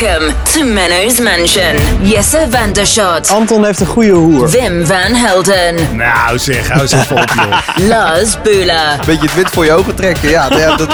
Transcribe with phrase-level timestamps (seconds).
[0.00, 1.76] Welcome to Menno's Mansion.
[2.02, 3.30] Jesse Vandershot.
[3.30, 4.50] Anton heeft een goede hoer.
[4.50, 5.96] Wim Van Helden.
[5.96, 7.58] Nou zeg, hou even op joh.
[7.88, 8.96] Lars Bula.
[9.06, 10.28] Beetje het wit voor je ogen trekken.
[10.28, 10.86] Ja, dat is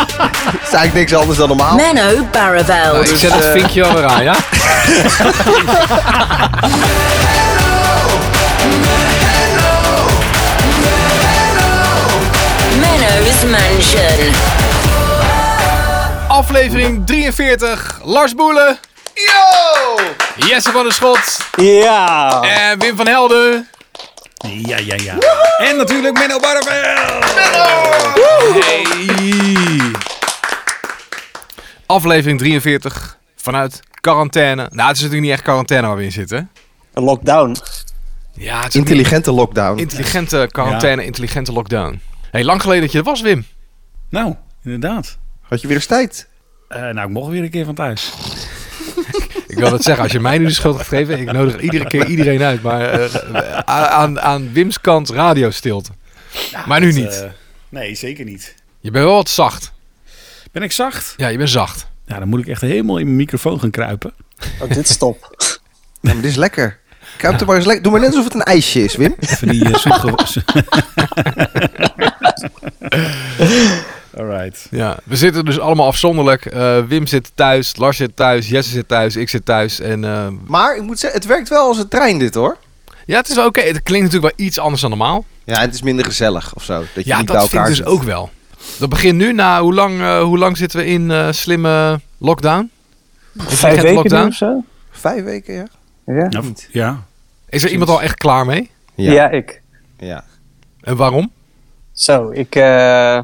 [0.53, 1.77] eigenlijk niks anders dan normaal.
[1.77, 3.11] Menno Barreveld.
[3.11, 4.35] Ik zet het eh, vinkje alweer aan, ja?
[12.81, 14.35] Menno's Mansion.
[16.29, 18.01] Aflevering 43.
[18.05, 18.79] Lars Boelen.
[19.27, 20.47] Yo!
[20.47, 21.39] Jesse van der Schot.
[21.57, 22.41] Ja.
[22.43, 23.69] En Wim van Helden.
[24.49, 25.19] Ja, ja, ja.
[25.57, 27.25] En natuurlijk Menno Barreveld.
[28.65, 29.91] Hey.
[31.87, 33.19] Aflevering 43.
[33.37, 34.69] Vanuit quarantaine.
[34.71, 36.51] Nou, het is natuurlijk niet echt quarantaine waar we in zitten.
[36.95, 37.57] Een lockdown.
[38.35, 39.79] Ja, het is Intelligente lockdown.
[39.79, 42.01] Intelligente quarantaine, intelligente lockdown.
[42.31, 43.45] Hey, lang geleden dat je er was, Wim.
[44.09, 45.19] Nou, inderdaad.
[45.41, 46.29] Had je weer eens tijd?
[46.69, 48.13] Eh, nou, ik mocht weer een keer van thuis.
[49.53, 51.87] Ik wil het zeggen, als je mij nu de schuld gaat geven, ik nodig iedere
[51.87, 52.63] keer iedereen uit.
[52.63, 55.91] Maar eh, aan, aan Wim's kant radiostilte.
[56.67, 57.23] maar nu Dat, niet.
[57.23, 57.29] eh,
[57.69, 58.55] nee, zeker niet.
[58.81, 59.73] Je bent wel wat zacht.
[60.53, 61.15] Ben ik zacht?
[61.17, 61.87] Ja, je bent zacht.
[62.07, 64.13] Ja, dan moet ik echt helemaal in mijn microfoon gaan kruipen.
[64.61, 65.35] Ook dit is top.
[66.01, 66.79] Ja, maar dit is lekker.
[67.17, 67.83] Kruip er maar eens lekker.
[67.83, 69.15] Doe maar net alsof het een ijsje is, Wim.
[69.21, 69.75] Even die uh.
[74.17, 74.67] Alright.
[74.71, 76.47] Ja, we zitten dus allemaal afzonderlijk.
[76.47, 79.81] Eh, Wim zit thuis, Lars zit thuis, Jesse zit thuis, ik zit thuis.
[79.81, 82.57] En eh, Maar ik moet zeggen, het werkt wel als een trein dit hoor.
[83.07, 83.61] ja, het is wel oké.
[83.61, 85.25] Het klinkt natuurlijk wel iets anders dan normaal.
[85.45, 86.79] Ja, het is minder gezellig of zo.
[86.95, 87.95] Dat je Ja, niet bij dat vind elkaar ik dus zit.
[87.97, 88.31] ook wel.
[88.79, 92.71] Dat begint nu na, hoe lang, eh, hoe lang zitten we in eh, slimme lockdown?
[93.37, 94.27] Vijf weken lockdown?
[94.29, 94.65] of zo?
[94.91, 95.67] Vijf weken, ja?
[96.07, 96.27] Ja.
[96.31, 97.03] Ja, ja.
[97.49, 98.71] Is er iemand al echt klaar mee?
[98.95, 99.31] Ja.
[99.31, 99.63] ik.
[99.99, 100.25] ja.
[100.81, 101.31] En waarom?
[101.93, 103.19] Zo, ik, eh,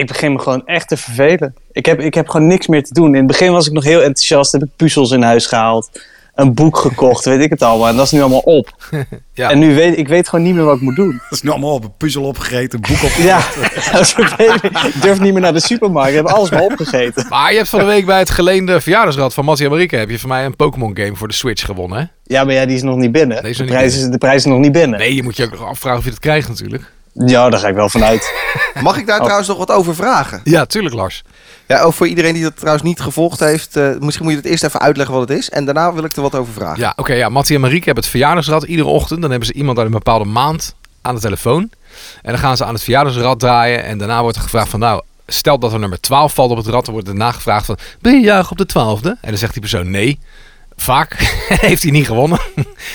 [0.00, 1.54] ik begin me gewoon echt te vervelen.
[1.72, 3.08] Ik heb, ik heb gewoon niks meer te doen.
[3.08, 4.52] In het begin was ik nog heel enthousiast.
[4.52, 5.90] Heb ik puzzels in huis gehaald.
[6.34, 7.88] Een boek gekocht, weet ik het allemaal.
[7.88, 8.68] En dat is nu allemaal op.
[9.32, 9.50] Ja.
[9.50, 11.12] En nu weet ik weet gewoon niet meer wat ik moet doen.
[11.22, 13.10] Dat is nu allemaal op een puzzel opgegeten, een boek op.
[13.18, 13.40] Ja,
[13.92, 14.64] dat is vervelend.
[14.64, 16.10] ik durf niet meer naar de supermarkt.
[16.10, 17.26] Ik heb alles maar opgegeten.
[17.28, 19.96] Maar je hebt van de week bij het geleende verjaardagsrad van Mattie en Marieke...
[19.96, 22.04] heb je van mij een Pokémon game voor de Switch gewonnen, hè?
[22.24, 23.42] Ja, maar ja, die is nog niet binnen.
[23.42, 24.98] Nee, is de, nog niet prijs is, de prijs is nog niet binnen.
[24.98, 26.92] Nee, je moet je ook afvragen of je het krijgt natuurlijk.
[27.12, 28.32] Ja, daar ga ik wel vanuit.
[28.82, 29.22] Mag ik daar Oh.
[29.22, 30.40] trouwens nog wat over vragen?
[30.44, 31.22] Ja, tuurlijk Lars.
[31.66, 33.76] Ja, ook voor iedereen die dat trouwens niet gevolgd heeft.
[33.76, 35.50] eh, misschien moet je het eerst even uitleggen wat het is.
[35.50, 36.80] En daarna wil ik er wat over vragen.
[36.80, 37.12] Ja, oké.
[37.12, 39.20] ja, Mattie en Marieke hebben het verjaardagsrad iedere ochtend.
[39.20, 41.70] Dan hebben ze iemand uit een bepaalde maand aan de telefoon.
[42.22, 43.84] En dan gaan ze aan het verjaardagsrad draaien.
[43.84, 46.66] En daarna wordt er gevraagd van, nou, stel dat er nummer 12 valt op het
[46.66, 46.84] rad.
[46.84, 49.02] Dan wordt er daarna gevraagd van, ben je jarig op de 12e?
[49.02, 50.18] En dan zegt die persoon nee.
[50.80, 51.14] Vaak
[51.68, 52.38] heeft hij niet gewonnen.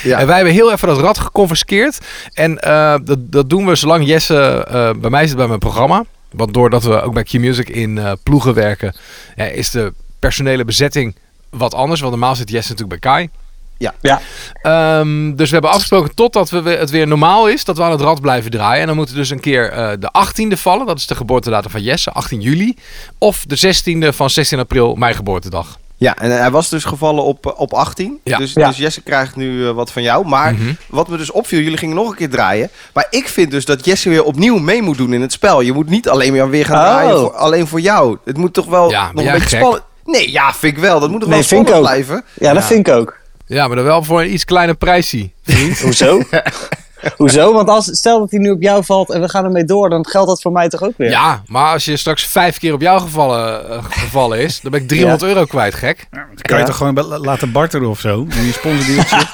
[0.03, 0.19] Ja.
[0.19, 1.97] En wij hebben heel even dat rad geconfiskeerd.
[2.33, 6.03] En eh, dat, dat doen we zolang Jesse eh, bij mij zit bij mijn programma.
[6.31, 8.95] Want doordat we ook bij Q-Music in eh, ploegen werken,
[9.35, 11.15] ja, is de personele bezetting
[11.49, 11.99] wat anders.
[11.99, 13.29] Want normaal zit Jesse natuurlijk bij Kai.
[13.77, 14.21] Ja.
[14.61, 17.91] Ehm, dus we hebben afgesproken totdat we we- het weer normaal is, dat we aan
[17.91, 18.81] het rad blijven draaien.
[18.81, 20.85] En dan moet er dus een keer eh, de 18e vallen.
[20.85, 22.75] Dat is de geboortedatum van Jesse, 18 juli.
[23.17, 25.77] Of de 16e van 16 april, mijn geboortedag.
[25.97, 28.19] Ja, en hij was dus gevallen op, eh, op 18.
[28.23, 28.37] Ja.
[28.37, 28.67] Dus, Ja.
[28.67, 30.27] dus Jesse krijgt nu eh, wat van jou.
[30.27, 30.73] Maar Mhm.
[30.89, 32.69] wat me dus opviel, jullie gingen nog een keer draaien.
[32.93, 35.61] Maar ik vind dus dat Jesse weer opnieuw mee moet doen in het spel.
[35.61, 36.83] Je moet niet alleen maar weer gaan Oh.
[36.91, 38.17] draaien voor, alleen voor jou.
[38.25, 39.83] Het moet toch wel Ja, nog een beetje spannend...
[40.05, 40.99] Nee, ja, vind ik wel.
[40.99, 41.81] Dat moet toch Nee, wel spannend ook.
[41.81, 42.23] blijven.
[42.33, 43.17] Ja, dat vind ik ook.
[43.45, 45.33] Ja, maar dan wel voor een iets kleiner prijsie.
[45.83, 46.21] Hoezo?
[47.17, 47.53] Hoezo?
[47.53, 50.05] Want als, stel dat hij nu op jou valt en we gaan ermee door, dan
[50.07, 51.09] geldt dat voor mij toch ook weer?
[51.09, 54.81] Ja, maar als je straks vijf keer op jou gevallen, eh, gevallen is, dan ben
[54.81, 56.07] ik 300 euro kwijt, gek.
[56.11, 58.25] Ja, dan kan je toch gewoon laten barteren of zo?
[58.29, 59.17] Doe je sponsordeeltje.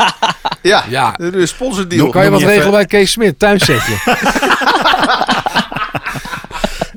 [0.61, 1.13] Ja, Ja.
[1.17, 2.01] de, de sponsordeal.
[2.03, 3.93] Dan kan je wat regelen even- bij Kees Smit, tuinsetje.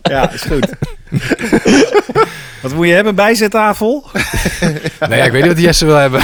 [0.02, 0.68] ja, is goed.
[2.62, 3.08] Wat moet je hebben?
[3.10, 4.04] Een bijzettafel?
[5.08, 6.20] nee, ja, ik weet niet wat Jesse wil hebben.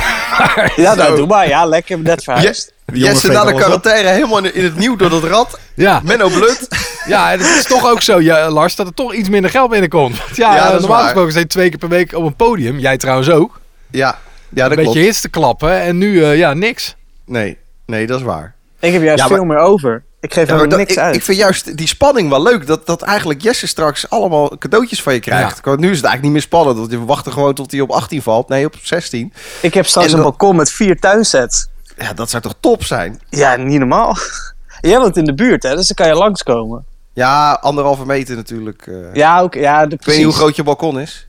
[0.76, 1.48] Ja, nou doe maar.
[1.48, 2.72] Ja, lekker, ik heb net verhuisd.
[2.92, 3.58] Jesse na de op.
[3.58, 5.58] quarantaine helemaal in in het nieuw door dat rad.
[5.74, 6.68] Ja, Menno Blut.
[7.06, 9.70] ja, en het is toch ook zo, ja, Lars, dat er toch iets minder geld
[9.70, 10.16] binnenkomt.
[10.34, 11.02] Ja, Ja, normaal waar.
[11.02, 12.78] gesproken zijn twee keer per week op een podium.
[12.78, 13.60] Jij trouwens ook.
[13.90, 14.18] Ja,
[14.48, 14.96] ja een dat beetje klopt.
[15.06, 16.94] hits te klappen en nu, eh, ja, niks.
[17.26, 18.54] Nee, nee, dat is waar.
[18.80, 20.02] Ik heb juist Ja, maar- veel meer over.
[20.20, 21.14] Ik geef Ja, dat- niks ik, uit.
[21.14, 22.66] ik vind juist die spanning wel leuk.
[22.66, 25.60] Dat, dat eigenlijk Jesse straks allemaal cadeautjes van je krijgt.
[25.64, 26.78] Want nu is het eigenlijk niet meer spannend.
[26.78, 28.48] Want we wachten gewoon tot hij op 18 valt.
[28.48, 29.32] Nee, op 16.
[29.60, 31.68] Ik heb straks En een dat- balkon met vier tuinsets.
[32.00, 33.20] Ja, dat zou toch top zijn?
[33.28, 34.16] Ja, niet normaal.
[34.80, 35.76] Jij woont in de buurt, hè?
[35.76, 36.84] Dus dan kan je langskomen.
[37.12, 38.86] Ja, anderhalve meter natuurlijk.
[38.86, 38.94] eh.
[39.14, 39.54] Ja, ook.
[39.54, 40.24] Ja, de, Ik weet precies.
[40.24, 41.28] hoe groot je balkon is.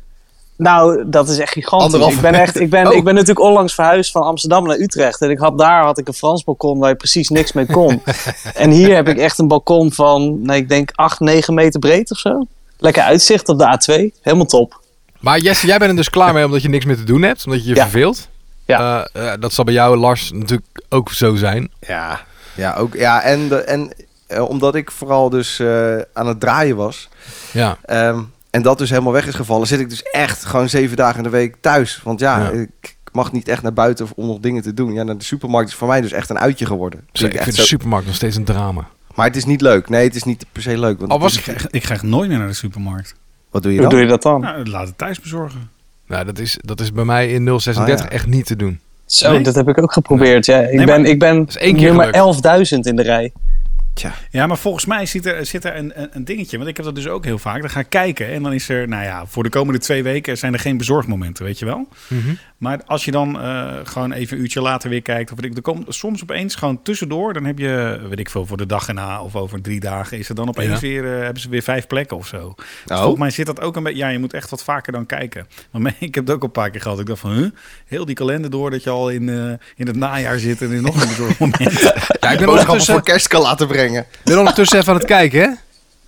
[0.58, 1.86] Nou, dat is echt gigantisch.
[1.86, 2.94] Anderhalve Ik ben, echt, ik, ben, Oh.
[2.96, 5.22] ik ben natuurlijk onlangs verhuisd van Amsterdam naar Utrecht.
[5.22, 8.02] En ik had, daar had ik een Frans balkon waar je precies niks mee kon.
[8.54, 12.12] en hier heb ik echt een balkon van, nee, ik denk 8, 9 meter breed
[12.12, 12.48] of zo.
[12.78, 14.20] Lekker uitzicht op de A2.
[14.22, 14.80] Helemaal top.
[15.20, 17.46] Maar Jesse, jij bent er dus klaar mee omdat je niks meer te doen hebt,
[17.46, 17.82] omdat je je Ja.
[17.82, 18.28] verveelt.
[18.78, 19.08] Ja.
[19.14, 21.72] Eh, eh, dat zal bij jou, Lars, natuurlijk ook zo zijn.
[21.80, 22.22] Ja,
[22.56, 23.94] ja, ook, ja en, de, en
[24.28, 27.10] eh, omdat ik vooral dus eh, aan het draaien was...
[27.52, 27.78] Ja.
[27.86, 28.20] ehm,
[28.50, 29.68] en dat dus helemaal weg is gevallen...
[29.68, 32.02] zit ik dus echt gewoon zeven dagen in de week thuis.
[32.04, 32.50] Want ja, Ja.
[32.50, 34.94] ik mag niet echt naar buiten om nog dingen te doen.
[34.94, 37.08] Ja, naar de supermarkt is voor mij dus echt een uitje geworden.
[37.12, 38.88] Dus ik vind zo- de supermarkt nog steeds een drama.
[39.16, 39.90] Maar het is niet leuk.
[39.90, 41.00] Nee, het is niet per se leuk.
[41.00, 41.62] Want Al was ik...
[41.72, 43.16] Ik ga echt nooit meer naar de supermarkt.
[43.50, 43.96] Wat doe je Hoe dan?
[43.98, 44.42] doe je dat dan?
[44.42, 45.70] Nou, laat het thuis bezorgen.
[46.12, 48.16] Nou, dat is, dat is bij mij in 036 Ah, ja.
[48.16, 48.80] echt niet te doen.
[49.06, 49.42] Zo, Nee?
[49.44, 50.46] dat heb ik ook geprobeerd.
[50.46, 52.18] Ja, ik Nee, ben, maar- ik ben is één keer nummer gelukt.
[52.18, 53.32] 11.000 in de rij.
[53.94, 54.14] Tja.
[54.30, 56.58] Ja, maar volgens mij zit er, zit er een, een, dingetje.
[56.58, 57.62] Want ik heb dat dus ook heel vaak.
[57.62, 60.38] Dan ga ik kijken en dan is er, nou ja, voor de komende twee weken
[60.38, 61.88] zijn er geen bezorgmomenten, weet je wel.
[62.58, 65.56] Maar als je dan eh, gewoon even een uurtje later weer kijkt, of weet ik,
[65.56, 68.88] er komt soms opeens gewoon tussendoor, dan heb je, weet ik veel, voor de dag
[68.88, 70.80] erna of over drie dagen, is er dan opeens Ja.
[70.80, 72.54] weer, eh, hebben ze weer vijf plekken of zo.
[72.56, 72.98] Dus Oh.
[72.98, 75.48] volgens mij zit dat ook een beetje, ja, je moet echt wat vaker dan kijken.
[75.72, 77.00] Maar me- ik heb het ook al een paar keer gehad.
[77.00, 77.50] Ik dacht van, huh?
[77.86, 79.36] heel die kalender door dat je al in, eh,
[79.76, 81.80] in het najaar zit en in nog een bezorgmoment.
[82.20, 83.81] Ja, ik ben ondertussen, voor kerst kan laten brengen.
[84.24, 85.50] Ben ondertussen even aan het kijken, hè.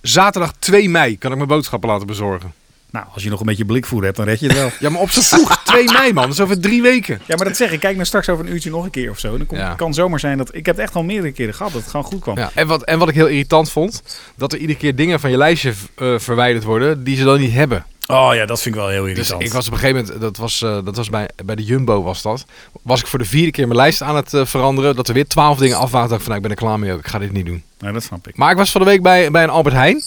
[0.02, 2.52] Zaterdag 2 mei kan ik mijn boodschappen laten bezorgen.
[2.90, 4.70] nou, als je nog een beetje blikvoer hebt, dan red je het wel.
[4.80, 6.24] Ja, maar op z'n vroeg 2 mei, man.
[6.24, 7.20] Dat is over drie weken.
[7.26, 7.80] Ja, maar dat zeg ik.
[7.80, 9.36] Kijk nou straks over een uurtje nog een keer of zo.
[9.36, 9.74] Dan komt, Ja.
[9.74, 10.54] kan zomaar zijn dat...
[10.54, 12.36] Ik heb het echt al meerdere keren gehad dat het gewoon goed kwam.
[12.38, 14.02] Ja, en, wat, en wat ik heel irritant vond,
[14.36, 17.52] dat er iedere keer dingen van je lijstje eh, verwijderd worden die ze dan niet
[17.52, 17.84] hebben.
[18.06, 19.42] Oh ja, dat vind ik wel heel Dus irritant.
[19.42, 22.02] ik was op een gegeven moment, dat was, eh, dat was bij, bij de Jumbo
[22.02, 22.44] was dat,
[22.82, 25.26] was ik voor de vierde keer mijn lijst aan het eh, veranderen, dat er weer
[25.26, 26.08] twaalf dingen af waren.
[26.08, 27.62] dacht ik van, nou, ik ben er klaar mee, ik ga dit niet doen.
[27.78, 28.36] Nee, dat snap ik.
[28.36, 30.02] Maar ik was van de week bij, bij een Albert Heijn.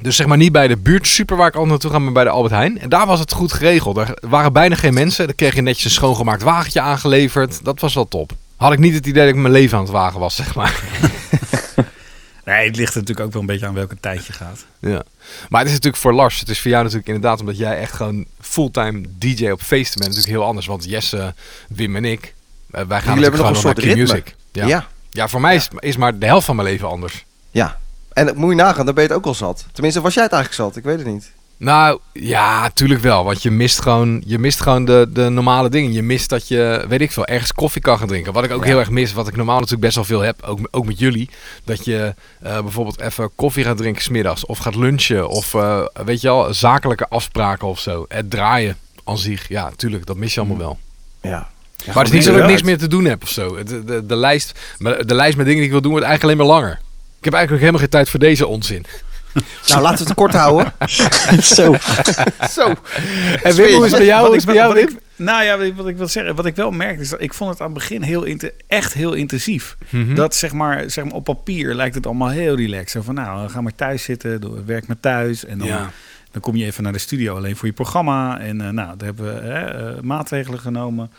[0.00, 2.30] Dus zeg maar niet bij de buurtsuper waar ik altijd naartoe ga, maar bij de
[2.30, 2.78] Albert Heijn.
[2.78, 3.96] En daar was het goed geregeld.
[3.96, 5.26] Er waren bijna geen mensen.
[5.26, 7.64] Dan kreeg je netjes een schoongemaakt wagentje aangeleverd.
[7.64, 8.32] Dat was wel top.
[8.56, 10.80] Had ik niet het idee dat ik mijn leven aan het wagen was, zeg maar.
[12.48, 14.66] Nee, het ligt er natuurlijk ook wel een beetje aan welke tijd je gaat.
[14.78, 15.02] Ja.
[15.48, 17.92] Maar het is natuurlijk voor Lars, het is voor jou natuurlijk inderdaad, omdat jij echt
[17.92, 20.66] gewoon fulltime DJ op feesten bent, natuurlijk heel anders.
[20.66, 21.34] Want Jesse,
[21.68, 22.34] Wim en ik,
[22.70, 24.04] eh, wij gaan Jullie hebben nog natuurlijk een gewoon soort ritme.
[24.04, 24.34] Q-Music.
[24.52, 24.66] Ja.
[24.66, 24.86] Ja.
[25.10, 25.28] Ja.
[25.28, 27.24] voor mij is, is maar de helft van mijn leven anders.
[27.50, 27.78] Ja.
[28.12, 29.66] En moet je nagaan, dan ben je het ook al zat.
[29.72, 30.76] Tenminste, was jij het eigenlijk zat?
[30.76, 31.32] Ik weet het niet.
[31.58, 33.24] Nou, ja, tuurlijk wel.
[33.24, 35.92] Want je mist gewoon, je mist gewoon de, de normale dingen.
[35.92, 38.32] Je mist dat je, weet ik veel, ergens koffie kan gaan drinken.
[38.32, 40.58] Wat ik ook heel erg mis, wat ik normaal natuurlijk best wel veel heb, ook,
[40.70, 41.30] ook met jullie.
[41.64, 44.46] Dat je eh, bijvoorbeeld even koffie gaat drinken smiddags.
[44.46, 45.28] Of gaat lunchen.
[45.28, 48.04] Of eh, weet je al, zakelijke afspraken of zo.
[48.08, 50.78] Het draaien aan zich, ja, tuurlijk, dat mis je allemaal wel.
[51.20, 51.48] Ja.
[51.86, 53.64] maar het is niet zo dat ik niks meer te doen heb of zo.
[53.64, 56.48] De, de, de, lijst, de lijst met dingen die ik wil doen wordt eigenlijk alleen
[56.48, 56.80] maar langer.
[57.18, 58.86] Ik heb eigenlijk helemaal geen tijd voor deze onzin.
[59.68, 60.72] Nou, laten we het kort houden.
[61.42, 61.74] Zo.
[62.50, 62.74] Zo.
[63.42, 64.28] En Wim, hoe is het bij jou?
[64.28, 66.70] Wat ik, bij jou, wat ik- nou ja, wat ik wil zeggen, wat ik wel
[66.70, 68.26] merk is dat ik vond het aan het begin heel
[68.66, 69.76] echt heel intensief.
[69.90, 70.14] Mhm.
[70.14, 72.90] Dat zeg maar, zeg maar op papier lijkt het allemaal heel relaxed.
[72.90, 75.90] Zo van nou, ga maar thuis zitten, doe- werk maar thuis en dan, Ja.
[76.30, 78.38] dan kom je even naar de studio alleen voor je programma.
[78.40, 81.10] En eh, nou, daar hebben we hè, eh, maatregelen genomen.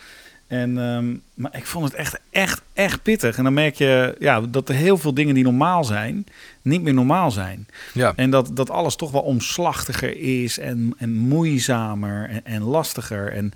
[0.50, 3.38] En, ehm, maar ik vond het echt, echt, echt pittig.
[3.38, 6.26] En dan merk je ja, dat er heel veel dingen die normaal zijn,
[6.62, 7.68] niet meer normaal zijn.
[7.94, 8.14] Ja.
[8.16, 13.32] En dat, dat alles toch wel omslachtiger is en, en moeizamer en, en lastiger.
[13.32, 13.54] En,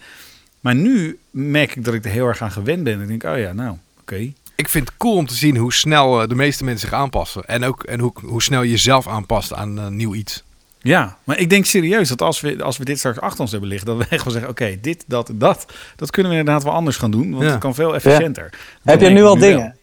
[0.59, 2.93] maar nu merk ik dat ik er heel erg aan gewend ben.
[2.93, 4.33] En ik denk, oh ja, nou, oké.
[4.55, 7.45] ik vind het cool om te zien hoe snel eh, de meeste mensen zich aanpassen.
[7.45, 10.43] En ook en hoe, hoe snel je jezelf aanpast aan eh, nieuw iets.
[10.83, 13.69] Ja, maar ik denk serieus dat als we, als we dit straks achter ons hebben
[13.69, 16.73] liggen, dat we echt wel zeggen, oké, dit, dat, dat, dat kunnen we inderdaad wel
[16.73, 17.31] anders gaan doen.
[17.31, 17.49] Want Ja.
[17.49, 18.49] het kan veel efficiënter.
[18.83, 19.49] Heb je nu al wel.
[19.49, 19.77] dingen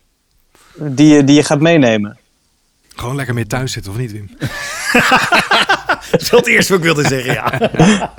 [0.74, 2.18] die, je- die je gaat meenemen?
[2.96, 4.30] Gewoon lekker meer thuis zitten, of niet, Wim?
[6.10, 7.50] Dat is wel het eerste wat ik wilde zeggen, ja.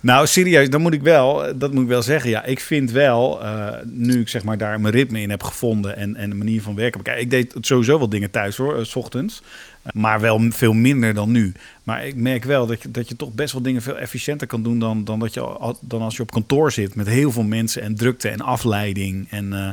[0.00, 2.30] nou, serieus, dan moet ik wel, dat moet ik wel zeggen.
[2.30, 5.96] Ja, ik vind wel, eh, nu ik zeg maar daar mijn ritme in heb gevonden
[5.96, 7.18] en, en een manier van werken.
[7.18, 9.42] Ik deed sowieso wel dingen thuis hoor, eh, s ochtends.
[9.82, 11.52] Eh, maar wel veel minder dan nu.
[11.82, 14.62] Maar ik merk wel dat je, dat je toch best wel dingen veel efficiënter kan
[14.62, 17.82] doen dan, dan, dat je, dan als je op kantoor zit met heel veel mensen
[17.82, 19.26] en drukte en afleiding.
[19.30, 19.68] En, eh,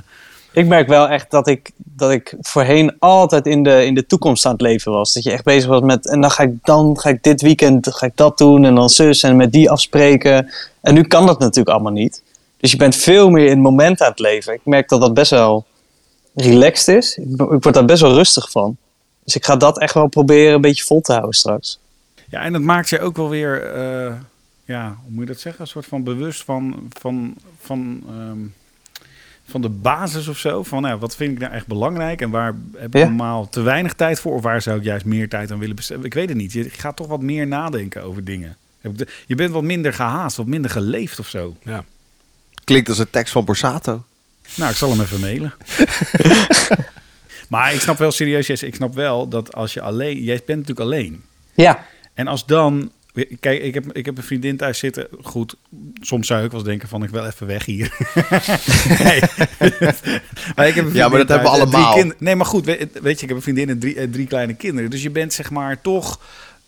[0.56, 4.46] Ik merk wel echt dat ik, dat ik voorheen altijd in de, in de toekomst
[4.46, 5.14] aan het leven was.
[5.14, 7.96] Dat je echt bezig was met, en dan ga ik, dan ga ik dit weekend
[7.96, 10.52] ga ik dat doen en dan zus en met die afspreken.
[10.82, 12.24] En nu kan dat natuurlijk allemaal niet.
[12.58, 14.54] Dus je bent veel meer in het moment aan het leven.
[14.54, 15.66] Ik merk dat dat best wel
[16.36, 17.18] relaxed is.
[17.18, 18.78] Ik, ik word daar best wel rustig van.
[19.24, 21.80] Dus ik ga dat echt wel proberen een beetje vol te houden straks.
[22.30, 24.14] Ja, en dat maakt je ook wel weer, eh,
[24.66, 25.62] ja, hoe moet je dat zeggen?
[25.62, 28.40] Een soort van bewust van, van, van, ehm,
[29.46, 30.64] van de basis of zo.
[30.64, 33.06] Van nou, wat vind ik nou echt belangrijk en waar heb ik Ja.
[33.08, 34.34] normaal te weinig tijd voor?
[34.34, 36.04] Of waar zou ik juist meer tijd aan willen besteden?
[36.06, 36.52] Ik weet het niet.
[36.52, 38.58] Je gaat toch wat meer nadenken over dingen.
[39.26, 41.56] Je bent wat minder gehaast, wat minder geleefd of zo.
[41.64, 41.84] Ja.
[42.64, 44.04] Klinkt als een tekst van Borsato.
[44.56, 45.54] Nou, ik zal hem even mailen.
[47.50, 50.24] maar ik snap wel serieus, Jess, ik snap wel dat als je alleen...
[50.24, 51.24] Jij bent natuurlijk alleen.
[51.54, 52.92] Ja, En als dan
[53.40, 55.08] Kijk, ik heb, ik heb een vriendin thuis zitten.
[55.22, 55.56] Goed,
[56.02, 57.98] soms zou ik wel eens denken van ik wil even weg hier.
[59.04, 59.20] nee.
[60.56, 62.14] maar ik heb Ja, maar dat hebben we drie allemaal.
[62.18, 64.54] Nee, maar goed, weet, weet je, ik heb een vriendin en drie, en drie kleine
[64.54, 64.90] kinderen.
[64.90, 66.20] Dus je bent zeg maar toch,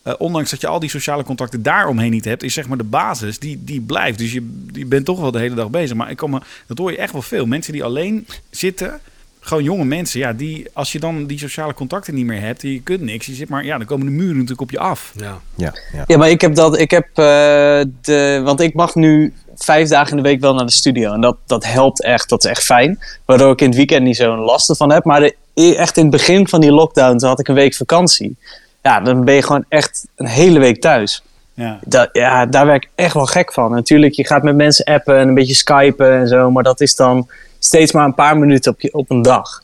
[0.01, 2.83] eh, ondanks dat je al die sociale contacten daaromheen niet hebt, is zeg maar de
[2.83, 4.17] basis, die, die blijft.
[4.17, 5.97] Dus je, je bent toch wel de hele dag bezig.
[5.97, 7.45] Maar ik kom, dat hoor je echt wel veel.
[7.45, 8.99] Mensen die alleen zitten,
[9.47, 12.81] gewoon jonge mensen, ja, die, als je dan die sociale contacten niet meer hebt je
[12.81, 15.11] kunt niks, je zit maar, ja, dan komen de muren natuurlijk op je af.
[15.15, 15.39] Ja.
[15.55, 16.03] Ja, ja.
[16.07, 16.79] Ja, maar ik heb dat.
[16.79, 18.41] Ik heb eh, de.
[18.43, 21.13] Want ik mag nu vijf dagen in de week wel naar de studio.
[21.13, 22.29] En dat, dat helpt echt.
[22.29, 22.99] Dat is echt fijn.
[23.25, 25.03] Waardoor ik in het weekend niet zo'n last ervan heb.
[25.03, 28.35] Maar de, echt in het begin van die lockdown toen had ik een week vakantie.
[28.83, 31.23] Ja, dan ben je gewoon echt een hele week thuis.
[31.53, 31.79] Ja.
[31.85, 33.71] Dat, ja, daar werd ik echt wel gek van.
[33.71, 36.51] Natuurlijk, je gaat met mensen appen en een beetje skypen en zo.
[36.51, 37.27] Maar dat is dan
[37.59, 39.61] steeds maar een paar minuten op, je, op een dag.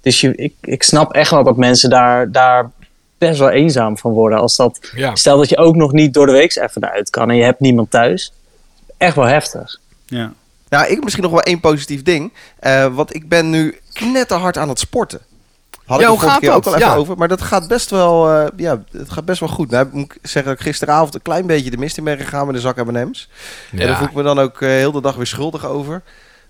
[0.00, 2.70] Dus je, ik, ik snap echt wel dat mensen daar, daar
[3.18, 4.38] best wel eenzaam van worden.
[4.38, 5.14] Als dat, Ja.
[5.14, 7.60] Stel dat je ook nog niet door de week even eruit kan en je hebt
[7.60, 8.32] niemand thuis.
[8.96, 9.78] Echt wel heftig.
[10.06, 10.32] Ja.
[10.68, 12.32] Nou, ik misschien nog wel één positief ding.
[12.58, 15.20] Eh, want ik ben nu knetterhard aan het sporten.
[15.84, 16.94] Had Ja, ik hoe de keer ook al even Ja.
[16.94, 17.16] over.
[17.16, 19.70] Maar dat gaat best wel, eh, ja, het gaat best wel goed.
[19.70, 22.46] Nou, moet ik zeggen dat ik gisteravond een klein beetje de mist in ben gegaan
[22.46, 23.28] met een zak M&M's.
[23.72, 26.02] En daar voel ik me dan ook eh, heel de dag weer schuldig over.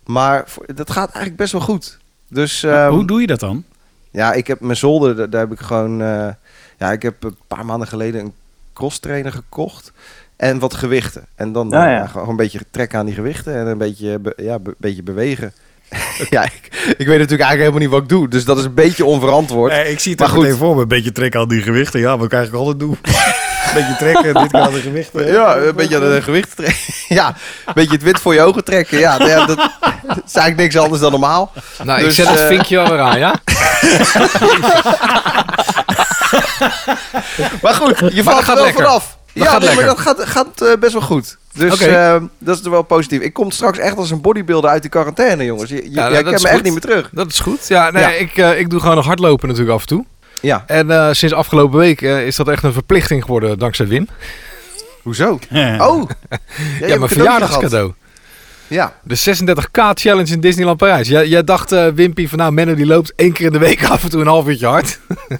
[0.06, 1.98] Maar voor- dat gaat eigenlijk best wel goed.
[2.28, 3.64] Dus ehm, Hoe doe je dat dan?
[4.10, 6.02] ja, ik heb mijn zolder, daar, daar heb ik gewoon...
[6.02, 6.28] eh,
[6.78, 8.32] ja, ik heb een paar maanden geleden een
[8.72, 9.92] cross trainer gekocht.
[10.36, 11.26] En wat gewichten.
[11.34, 12.06] En dan Ah, eh, ja.
[12.06, 13.54] gewoon een beetje trekken aan die gewichten.
[13.54, 15.52] En een beetje, be- ja, be- beetje bewegen.
[16.30, 16.60] ja, ik,
[16.96, 18.28] ik weet natuurlijk eigenlijk helemaal niet wat ik doe.
[18.28, 19.72] Dus dat is een beetje onverantwoord.
[19.72, 20.56] Eh, ik zie het Maar goed.
[20.56, 20.82] voor me.
[20.82, 22.00] Een beetje trekken aan die gewichten.
[22.00, 22.96] Ja, wat ik eigenlijk altijd doe.
[23.66, 25.26] een beetje trekken, dit aan de gewichten.
[25.32, 26.82] Ja, een beetje aan de gewichten trekken.
[27.18, 27.26] ja,
[27.66, 28.98] een beetje het wit voor je ogen trekken.
[28.98, 31.52] Ja, ja, dat, dat is eigenlijk niks anders dan normaal.
[31.82, 33.34] Nou, Dus, ik zet het eh, vinkje wel weer aan, ja?
[37.62, 38.84] Maar goed, je Maar valt er gaat wel lekker.
[38.84, 39.16] vanaf.
[39.34, 41.36] Dat ja, gaat nee, maar dat gaat, gaat eh, best wel goed.
[41.56, 41.84] Dus Oké.
[41.84, 43.20] eh, dat is wel positief.
[43.20, 45.70] Ik kom straks echt als een bodybuilder uit die quarantaine, jongens.
[45.70, 47.10] Je, je, Ja, jij kent me echt niet meer terug.
[47.12, 47.68] Dat is goed.
[47.68, 48.10] Ja, nee, Ja.
[48.10, 50.04] Ik, eh, ik doe gewoon nog hardlopen natuurlijk af en toe.
[50.40, 54.08] Ja, En eh, sinds afgelopen week eh, is dat echt een verplichting geworden dankzij Wim.
[55.02, 55.38] hoezo?
[55.50, 55.76] Ja.
[55.88, 56.10] Oh,
[56.80, 57.92] ja, Ja, mijn verjaardagscadeau.
[58.66, 61.08] Ja, De 36K challenge in Disneyland Parijs.
[61.08, 64.02] Jij, jij dacht, Wimpy, van nou, Menno die loopt één keer in de week af
[64.02, 64.98] en toe een half uurtje hard.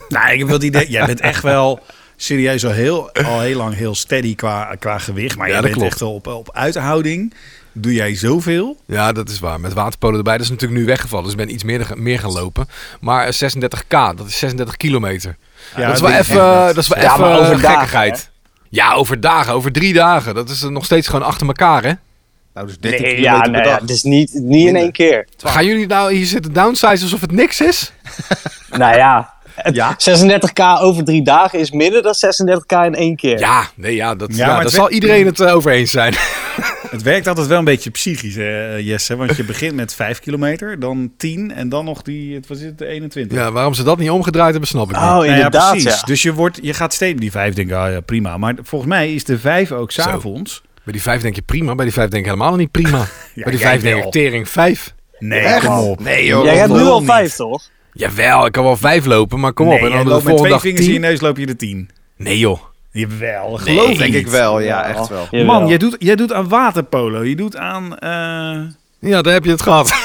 [0.08, 0.90] Nou, ik heb wel het idee...
[0.90, 1.82] Jij bent echt wel
[2.24, 5.36] serieus al heel, al heel lang heel steady qua, qua gewicht.
[5.36, 5.90] Maar Ja, dat bent klopt.
[5.90, 7.34] echt wel op, op uithouding.
[7.72, 8.76] Doe jij zoveel?
[8.86, 9.60] Ja, dat is waar.
[9.60, 10.32] Met waterpolen erbij.
[10.36, 11.24] Dat is natuurlijk nu weggevallen.
[11.24, 12.68] Dus ik ben iets meer, meer gaan lopen.
[13.00, 15.36] Maar eh, 36K, dat is 36 kilometer.
[15.76, 18.30] Ja, dat is wel even, eh, dat is wel Ja, even over eh, dagen, gekkigheid.
[18.68, 20.34] Ja, over dagen, over drie dagen.
[20.34, 21.92] Dat is eh, nog steeds gewoon achter elkaar, hè?
[22.54, 23.80] nou dus 13 Nee, kilometer ja, per dag.
[23.80, 25.28] ja, dus niet, niet in één keer.
[25.38, 27.92] Gaan jullie nou hier zitten downsize alsof het niks is?
[28.70, 29.34] Nou ja,
[29.72, 29.96] Ja.
[29.96, 33.38] 36k over drie dagen is minder dan 36k in één keer.
[33.38, 36.14] Ja, nee, ja, dat, Ja, daar zal iedereen het eh, over eens zijn.
[36.90, 39.16] Het werkt altijd wel een beetje psychisch, eh, Jesse.
[39.16, 42.78] Want je begint met 5 kilometer, dan 10 en dan nog die, het was het,
[42.78, 43.38] de 21.
[43.38, 45.00] Ja, waarom ze dat niet omgedraaid hebben, snap ik niet.
[45.04, 46.00] Oh, Nou ja, inderdaad, precies.
[46.00, 46.06] ja.
[46.06, 48.36] Dus je, wordt, je gaat steeds die 5 denken, ah ja, prima.
[48.38, 50.02] Maar volgens mij is de 5 ook Zo.
[50.02, 50.62] s'avonds.
[50.84, 52.98] Bij die vijf denk je prima, bij die vijf denk ik helemaal niet prima.
[53.34, 54.04] bij die jij vijf denk wel.
[54.06, 54.94] ik tering vijf.
[55.18, 55.66] Nee, Echt?
[55.66, 56.00] kom op.
[56.00, 56.44] Nee joh.
[56.44, 57.08] Jij hebt nu al niet.
[57.08, 57.62] vijf, toch?
[57.94, 59.78] Jawel, ik kan wel vijf lopen, maar kom op.
[59.78, 61.00] En dan de loopt met volgende twee dag vingers in je tien.
[61.00, 61.90] neus loop je de 10.
[62.16, 62.60] Nee joh.
[62.90, 65.26] Jawel, Nee, geloof ik Denk ik wel, ja, echt wel.
[65.30, 65.46] Jawel.
[65.46, 67.22] Man, jij doet, jij doet aan waterpolo.
[67.22, 67.98] Je doet aan...
[67.98, 69.92] eh, Ja, daar heb je het gehad.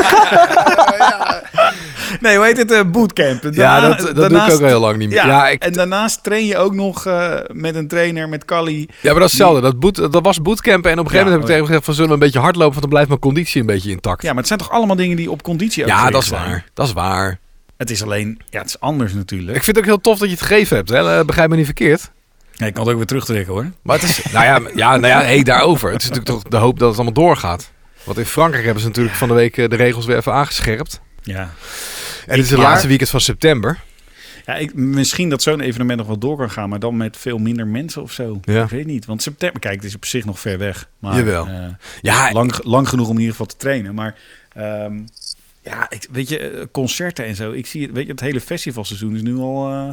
[2.20, 2.70] Nee, hoe heet het?
[2.72, 3.42] eh, bootcamp.
[3.42, 5.16] ja, Daarna- dat, dat doe ik ook heel lang niet meer.
[5.18, 8.78] Ja, Ja, ik, en daarnaast train je ook nog eh, met een trainer, met Kali.
[9.00, 9.60] ja maar dat is hetzelfde.
[9.60, 11.66] Dat, boot, dat was bootcampen en op een gegeven Ja, moment heb ik tegen hem
[11.66, 14.22] gezegd van zullen we een beetje hardlopen, want dan blijft mijn conditie een beetje intact.
[14.22, 16.42] Ja, maar het zijn toch allemaal dingen die op conditie Ja, dat is zijn?
[16.42, 16.64] waar.
[16.74, 17.38] Dat is waar.
[17.76, 18.40] Het is alleen...
[18.50, 19.56] Ja, het is anders natuurlijk.
[19.56, 20.88] Ik vind het ook heel tof dat je het gegeven hebt.
[20.88, 21.18] Hè?
[21.18, 22.10] Eh, Begrijp me niet verkeerd.
[22.52, 23.66] Ja, ik kan het ook weer terugtrekken hoor.
[23.82, 25.92] Maar het is, nou ja, ja, nou ja hey, daarover.
[25.92, 27.70] Het is natuurlijk toch de hoop dat het allemaal doorgaat.
[28.04, 31.00] Want in Frankrijk hebben ze natuurlijk van de week de regels weer even aangescherpt.
[31.22, 31.40] Ja.
[31.40, 31.50] En
[32.36, 32.64] het is het Ja.
[32.68, 33.80] laatste weekend van september.
[34.46, 37.38] Ja, ik, misschien dat zo'n evenement nog wel door kan gaan, maar dan met veel
[37.38, 38.40] minder mensen of zo.
[38.44, 38.62] Ja.
[38.64, 39.04] Ik weet niet.
[39.06, 40.88] Want september, kijk, het is op zich nog ver weg.
[40.98, 41.46] Maar, Jawel.
[41.46, 41.64] eh,
[42.02, 43.94] Ja, lang, lang genoeg om in ieder geval te trainen.
[43.94, 44.14] Maar
[44.52, 44.98] ehm,
[45.62, 47.52] ja, ik, weet je, eh, concerten en zo.
[47.52, 49.70] Ik zie het, weet je, het hele festivalseizoen is nu al.
[49.70, 49.90] eh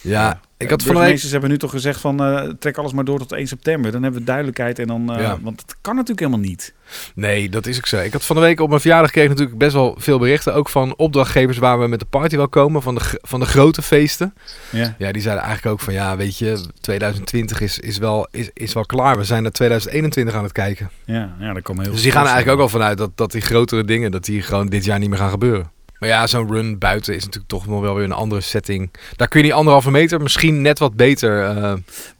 [0.00, 0.92] ja, ik had van de week...
[0.92, 3.92] burgemeesters hebben nu toch gezegd van eh, trek alles maar door tot 1 september.
[3.92, 5.12] Dan hebben we duidelijkheid en dan.
[5.14, 5.38] eh, Ja.
[5.42, 6.74] Want het kan natuurlijk helemaal niet.
[7.14, 7.98] Nee, dat is ook zo.
[7.98, 10.54] Ik had van de week op mijn verjaardag gekregen natuurlijk best wel veel berichten.
[10.54, 12.82] Ook van opdrachtgevers waar we met de party wel komen.
[12.82, 14.34] Van de, van de grote feesten.
[14.70, 14.94] Ja.
[14.98, 18.72] Ja, die zeiden eigenlijk ook van ja, weet je, 2020 is, is, wel, is, is
[18.72, 19.16] wel klaar.
[19.16, 20.90] We zijn naar 2021 aan het kijken.
[21.04, 23.32] Ja, ja, dat komen heel Dus die gaan er eigenlijk ook al vanuit dat, dat
[23.32, 25.70] die grotere dingen, dat die gewoon dit jaar niet meer gaan gebeuren.
[25.98, 28.90] Maar ja, zo'n run buiten is natuurlijk toch nog wel weer een andere setting.
[29.16, 31.56] Daar kun je die anderhalve meter misschien net wat beter eh,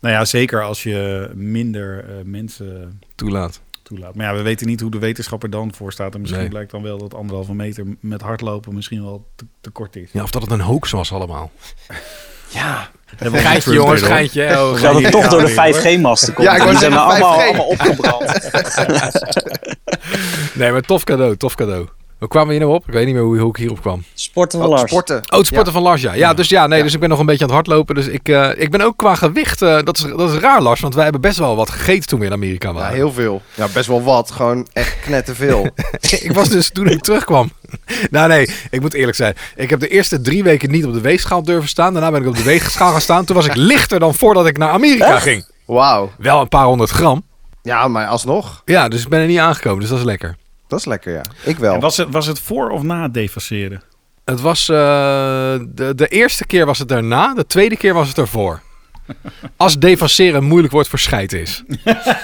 [0.01, 3.61] Nou ja, zeker als je minder eh, mensen toelaat.
[3.83, 4.15] toelaat.
[4.15, 6.15] Maar ja, we weten niet hoe de wetenschap er dan voor staat.
[6.15, 6.51] En misschien Nee.
[6.51, 10.09] blijkt dan wel dat anderhalve meter met hardlopen misschien wel te, te kort is.
[10.13, 11.51] Ja, of dat het een hoax was allemaal.
[12.51, 12.91] Ja.
[13.19, 14.45] Geintje jongens, geintje.
[14.45, 15.75] Oh, Dat het toch door de weer, hoor.
[15.99, 16.47] 5G-masten komt.
[16.49, 17.43] Ja, ik die zijn allemaal, 5G.
[17.47, 18.51] allemaal opgebrand.
[20.55, 21.89] Nee, maar tof cadeau, tof cadeau.
[22.19, 22.87] Hoe kwamen we hier nou op?
[22.87, 24.05] Ik weet niet meer hoe, hoe ik hierop kwam.
[24.15, 24.91] Sporten van Oh, Lars.
[24.91, 25.17] sporten.
[25.17, 26.13] Oh, het sporten van Lars, ja.
[26.15, 27.95] Ja, dus ja, nee, dus ik ben nog een beetje aan het hardlopen.
[27.95, 30.81] Dus ik, eh, ik ben ook qua gewicht, eh, dat, is, dat is raar Lars,
[30.81, 32.95] want wij hebben best wel wat gegeten toen we in Amerika Ja, waren.
[32.95, 33.43] heel veel.
[33.55, 34.31] Ja, best wel wat.
[34.31, 35.69] Gewoon echt knetterveel.
[36.21, 37.51] ik was dus toen ik terugkwam.
[38.11, 39.35] nou nee, ik moet eerlijk zijn.
[39.57, 41.93] Ik heb de eerste drie weken niet op de weegschaal durven staan.
[41.93, 43.25] Daarna ben ik op de weegschaal gaan staan.
[43.25, 45.45] Toen was ik lichter dan voordat ik naar Amerika ging.
[45.65, 46.11] Wauw.
[46.19, 47.23] Wel een paar honderd gram.
[47.63, 48.63] Ja, maar alsnog.
[48.65, 49.81] Ja, dus ik ben er niet aangekomen.
[49.81, 50.37] Dus dat is lekker.
[50.69, 51.23] Dat is lekker, ja.
[51.45, 51.75] Ik wel.
[51.75, 53.83] En was, het, was het voor of na het defaceren?
[54.25, 54.69] Het was...
[54.69, 54.77] eh,
[55.69, 57.35] de, de eerste keer was het daarna.
[57.35, 58.61] De tweede keer was het ervoor.
[59.57, 61.63] Als defaceren een moeilijk woord voor scheid is.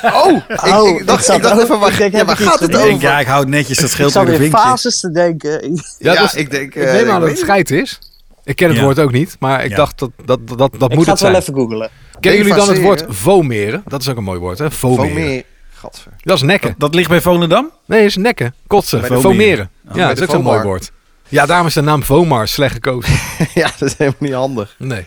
[0.02, 2.40] Oh, ik, Oh, ik dacht, zat ik dacht even, waar, ik denk, ja, heb waar
[2.40, 2.82] ik gaat het Ik gedaan?
[2.88, 3.08] denk, over?
[3.08, 4.58] ja, ik hou het netjes, dat Ik scheelt weer vinkje.
[4.58, 5.50] fases te denken.
[5.98, 6.74] Ja, Ja, dus ik denk...
[6.74, 7.98] ik eh, neem aan ik dat het scheid is.
[8.44, 8.82] Ik ken het Ja.
[8.82, 9.36] woord ook niet.
[9.38, 9.76] Maar ik Ja.
[9.76, 11.34] dacht dat dat, dat, dat, dat Ik moet ga het het wel zijn.
[11.42, 11.90] even googlen.
[12.20, 13.82] Kennen jullie dan het woord vomeren?
[13.86, 14.70] Dat is ook een mooi woord, hè?
[14.70, 15.42] Vomeren.
[15.84, 16.12] Gadver.
[16.22, 16.68] Dat is nekken.
[16.68, 17.70] Dat, dat ligt bij Volendam?
[17.86, 18.54] Nee, is nekken.
[18.66, 19.00] Kotsen.
[19.00, 19.70] Bij de Vomeren.
[19.82, 20.00] Vomeren.
[20.00, 20.92] Ja, dat is ook zo'n mooi woord.
[21.28, 23.14] Ja, daarom is de naam Vomar slecht gekozen.
[23.54, 24.74] ja, dat is helemaal niet handig.
[24.78, 25.04] Nee.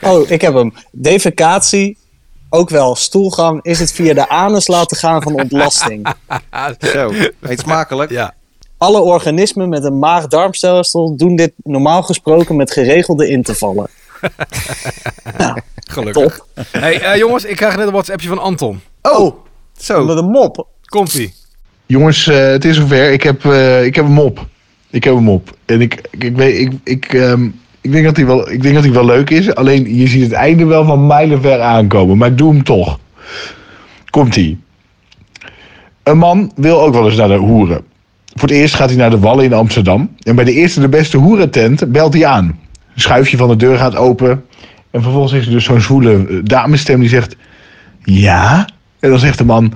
[0.00, 0.74] Oh, ik heb hem.
[0.92, 1.98] Defecatie,
[2.50, 6.14] ook wel stoelgang, is het via de anus laten gaan van ontlasting.
[6.92, 8.10] Zo, eet smakelijk.
[8.10, 8.34] Ja.
[8.78, 13.88] Alle organismen met een maag-darmstelsel doen dit normaal gesproken met geregelde intervallen.
[15.90, 16.36] Gelukkig.
[16.54, 16.66] Top.
[16.70, 18.80] Hey, eh, jongens, ik krijg net een WhatsAppje van Anton.
[19.02, 19.45] Oh,
[19.78, 20.04] zo.
[20.04, 20.66] Met een mop.
[20.84, 21.32] Komt-ie.
[21.86, 23.12] Jongens, eh, het is zover.
[23.12, 24.46] Ik heb, eh, ik heb hem op.
[24.90, 25.56] Ik heb hem op.
[25.64, 27.44] En ik, ik, ik, weet, ik, ik, ehm,
[27.80, 29.54] ik, denk dat hij wel, ik denk dat hij wel leuk is.
[29.54, 32.16] Alleen je ziet het einde wel van mijlenver aankomen.
[32.16, 32.98] Maar ik doe hem toch.
[34.10, 34.58] Komt-ie.
[36.02, 37.84] Een man wil ook wel eens naar de hoeren.
[38.34, 40.16] Voor het eerst gaat hij naar de Wallen in Amsterdam.
[40.22, 42.44] En bij de eerste de beste hoerentent belt hij aan.
[42.94, 44.44] Een schuifje van de deur gaat open.
[44.90, 47.36] En vervolgens is er dus zo'n zwoele eh, damesstem die zegt...
[48.04, 48.68] Ja?
[49.00, 49.72] En dan zegt de man...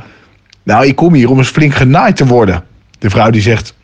[0.62, 2.64] Nou, ik kom hier om eens flink genaaid te worden.
[2.98, 3.74] De vrouw die zegt...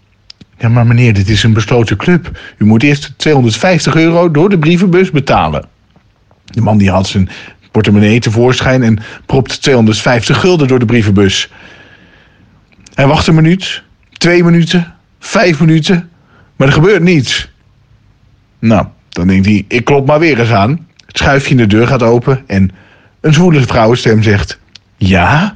[0.58, 2.38] Ja, maar meneer, dit is een besloten club.
[2.58, 5.64] U moet eerst 250 euro door de brievenbus betalen.
[6.44, 7.28] De man die had zijn
[7.70, 11.50] portemonnee tevoorschijn en propt 250 gulden door de brievenbus.
[12.94, 16.10] Hij wacht een minuut, twee minuten, vijf minuten,
[16.56, 17.50] maar er gebeurt niets.
[18.58, 20.86] Nou, dan denkt hij, ik klop maar weer eens aan.
[21.06, 22.70] Het schuifje in de deur gaat open en
[23.20, 24.58] een zwoele vrouwenstem zegt...
[24.96, 25.52] Ja?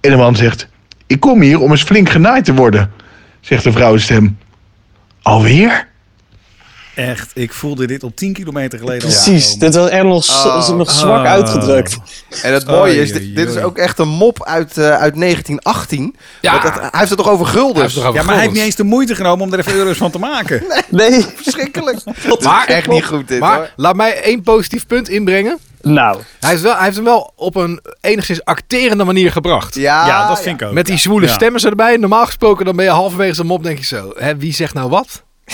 [0.00, 0.68] En de man zegt:
[1.06, 2.92] Ik kom hier om eens flink genaaid te worden.
[3.40, 4.38] Zegt de vrouwenstem:
[5.22, 5.92] Alweer?
[6.94, 9.58] Echt, ik voelde dit op 10 kilometer geleden al Precies, aankomen.
[9.70, 10.28] dit was echt nog,
[10.70, 10.76] Oh.
[10.76, 11.30] nog zwak Oh.
[11.30, 11.96] uitgedrukt.
[12.42, 16.16] En het mooie is, dit, is ook echt een mop uit, eh, uit 1918.
[16.40, 16.50] Ja.
[16.52, 17.94] Want het- hij heeft het toch over guldens?
[17.94, 19.96] toch over Ja, maar hij heeft niet eens de moeite genomen om er even euro's
[19.96, 20.62] van te maken.
[20.90, 21.98] Nee, Verschrikkelijk.
[22.42, 23.70] Maar- echt niet goed dit Maar hoor.
[23.76, 25.58] laat mij één positief punt inbrengen.
[25.84, 29.74] Nou, Hij heeft, wel, hij heeft hem wel op een enigszins acterende manier gebracht.
[29.74, 30.72] Ja, Ja, dat vind ik ook.
[30.74, 31.32] Met die zwoele Ja.
[31.32, 31.96] stemmen erbij.
[31.96, 34.12] Normaal gesproken dan ben je halverwege zijn mop denk je zo.
[34.16, 35.22] Hè, wie zegt nou wat?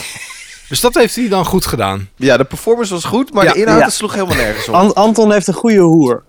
[0.69, 2.09] dus dat heeft hij dan goed gedaan.
[2.17, 3.53] Ja, de performance was goed, maar Ja.
[3.53, 3.89] de inhoud Ja.
[3.89, 4.75] sloeg helemaal nergens op.
[4.75, 6.23] An- Anton heeft een goede hoer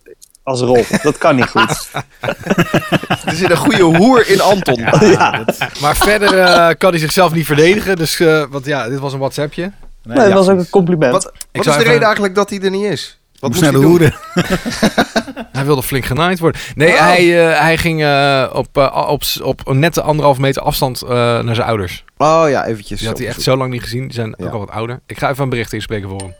[0.43, 0.85] als rol.
[1.03, 1.89] Dat kan niet goed.
[3.25, 4.79] Er zit een goede hoer in Anton.
[4.99, 5.45] Ja.
[5.81, 7.95] Maar verder eh, kan hij zichzelf niet verdedigen.
[7.95, 9.71] Dus, eh, want ja, dit was een WhatsAppje.
[10.03, 11.11] Nee, Nee, dat was ook een compliment.
[11.11, 13.19] Wat, wat is de even- reden eigenlijk dat hij er niet is?
[13.41, 13.85] Wat Moest hij de doen?
[13.89, 14.13] hoede.
[15.51, 16.61] Hij wilde flink genaaid worden.
[16.75, 16.99] Nee, Oh.
[16.99, 21.55] hij, eh, hij ging eh, op, eh, op, op een nette anderhalf meter afstand naar
[21.55, 22.03] zijn ouders.
[22.17, 22.99] Oh ja, eventjes.
[22.99, 24.01] Die had hij echt zo lang niet gezien.
[24.03, 24.45] Die zijn Ja.
[24.45, 24.99] ook al wat ouder.
[25.05, 26.33] Ik ga even een bericht inspreken voor hem.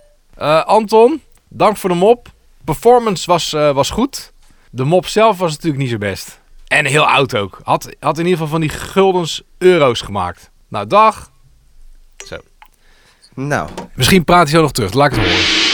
[0.66, 2.28] Anton, dank voor de mop.
[2.64, 4.32] Performance was, was goed.
[4.70, 6.40] De mop zelf was natuurlijk niet zo best.
[6.68, 7.60] En heel oud ook.
[7.64, 10.50] Had, had in ieder geval van die guldens euro's gemaakt.
[10.68, 11.30] Nou, dag.
[13.36, 14.94] Nou, Misschien praat hij zo nog terug.
[14.94, 15.71] Laat ik het horen.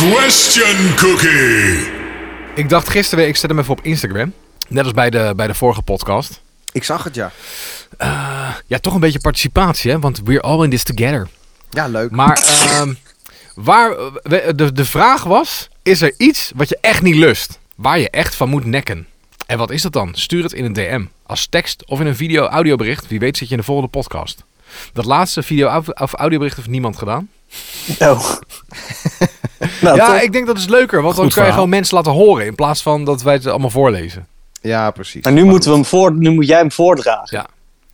[0.00, 1.88] Question Cookie.
[2.54, 4.32] Ik dacht gisteren, ik zet hem even op Instagram.
[4.68, 6.40] Net als bij de, bij de vorige podcast.
[6.72, 7.32] ik zag het ja.
[8.66, 9.98] Ja, toch een beetje participatie, hè?
[9.98, 11.28] Want we're all in this together.
[11.70, 12.10] Ja, leuk.
[12.10, 12.94] Maar ehm,
[13.54, 13.96] waar,
[14.54, 17.58] de, de vraag was: is er iets wat je echt niet lust?
[17.74, 19.06] Waar je echt van moet nekken?
[19.46, 20.14] En wat is dat dan?
[20.14, 21.04] Stuur het in een DM.
[21.22, 23.08] Als tekst of in een video-audiobericht.
[23.08, 24.44] Wie weet zit je in de volgende podcast.
[24.92, 27.28] Dat laatste video- of audiobericht heeft niemand gedaan.
[27.98, 28.30] Oh.
[29.80, 30.22] nou, ja, top.
[30.22, 31.02] ik denk dat is leuker.
[31.02, 32.46] Want dan kan je gewoon mensen laten horen.
[32.46, 34.26] In plaats van dat wij het allemaal voorlezen.
[34.60, 35.24] Ja, precies.
[35.24, 37.36] Maar nu, moeten we hem voor, nu moet jij hem voordragen.
[37.38, 37.46] Ja.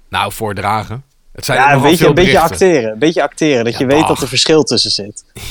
[0.09, 1.05] Nou, voordragen.
[1.33, 2.93] Het zijn Ja, een beetje, veel een beetje acteren.
[2.93, 3.65] Een beetje acteren.
[3.65, 4.09] Dat Ja, je weet dag.
[4.09, 5.25] dat er verschil tussen zit.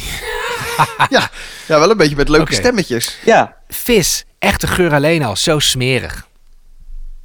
[1.09, 1.29] Ja,
[1.67, 3.17] ja, wel een beetje met leuke stemmetjes.
[3.25, 6.27] Ja, Vis, echte geur alleen al, zo smerig.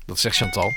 [0.07, 0.73] Dat zegt Chantal.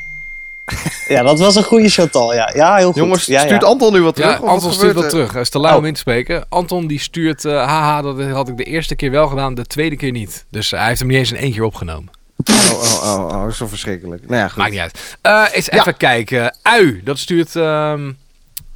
[1.08, 2.34] Ja dat was een goede Chantal.
[2.34, 2.96] Ja, ja heel goed.
[2.96, 3.68] Jongens, ja, stuurt ja.
[3.68, 4.40] Anton nu wat terug?
[4.40, 5.10] Ja, Anton stuurt gebeurt wat er?
[5.10, 5.32] terug.
[5.32, 5.88] Hij is te lui om Oh.
[5.88, 6.46] in te spreken.
[6.50, 9.96] Anton die stuurt, eh, haha, dat had ik de eerste keer wel gedaan, de tweede
[9.96, 10.46] keer niet.
[10.50, 12.10] Dus hij heeft hem niet eens in één keer opgenomen.
[12.52, 14.24] Oh, oh, oh, oh, zo verschrikkelijk.
[14.28, 14.58] Nou ja, goed.
[14.58, 15.18] Maakt niet uit.
[15.22, 16.56] Eh eens even kijken.
[16.62, 18.12] Ui, dat stuurt ehm,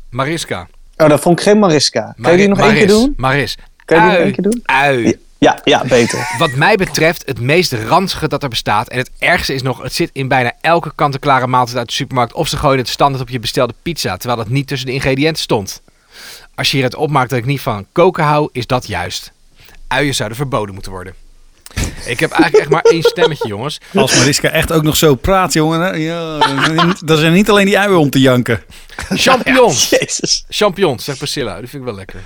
[0.10, 0.68] Mariska.
[0.98, 2.16] Oh, dat vond ik geen Mariska.
[2.22, 3.14] Kan je die nog één keer doen?
[3.18, 3.58] Maris.
[3.86, 4.62] Kan je die nog één keer doen?
[4.66, 5.20] Ui.
[5.40, 6.28] Ja, ja, beter.
[6.38, 8.88] Wat mij betreft het meest ranzige dat er bestaat.
[8.88, 12.34] En het ergste is nog, het zit in bijna elke kant-en-klare maaltijd uit de supermarkt.
[12.34, 15.44] Of ze gooien het standaard op je bestelde pizza, terwijl dat niet tussen de ingrediënten
[15.44, 15.82] stond.
[16.56, 19.32] Als je hieruit opmaakt dat ik niet van koken hou, is dat juist.
[19.88, 21.14] Uien zouden verboden moeten worden.
[22.06, 23.80] Ik heb eigenlijk echt maar één stemmetje, jongens.
[23.96, 26.00] Als Mariska echt ook nog zo praat, jongen.
[26.00, 26.38] Ja,
[27.06, 28.64] dat zijn niet alleen die uien om te janken.
[29.10, 29.90] Champignons.
[30.00, 30.46] Jezus.
[30.50, 31.60] Champignons, zegt Priscilla.
[31.60, 32.22] Die vind ik wel lekker.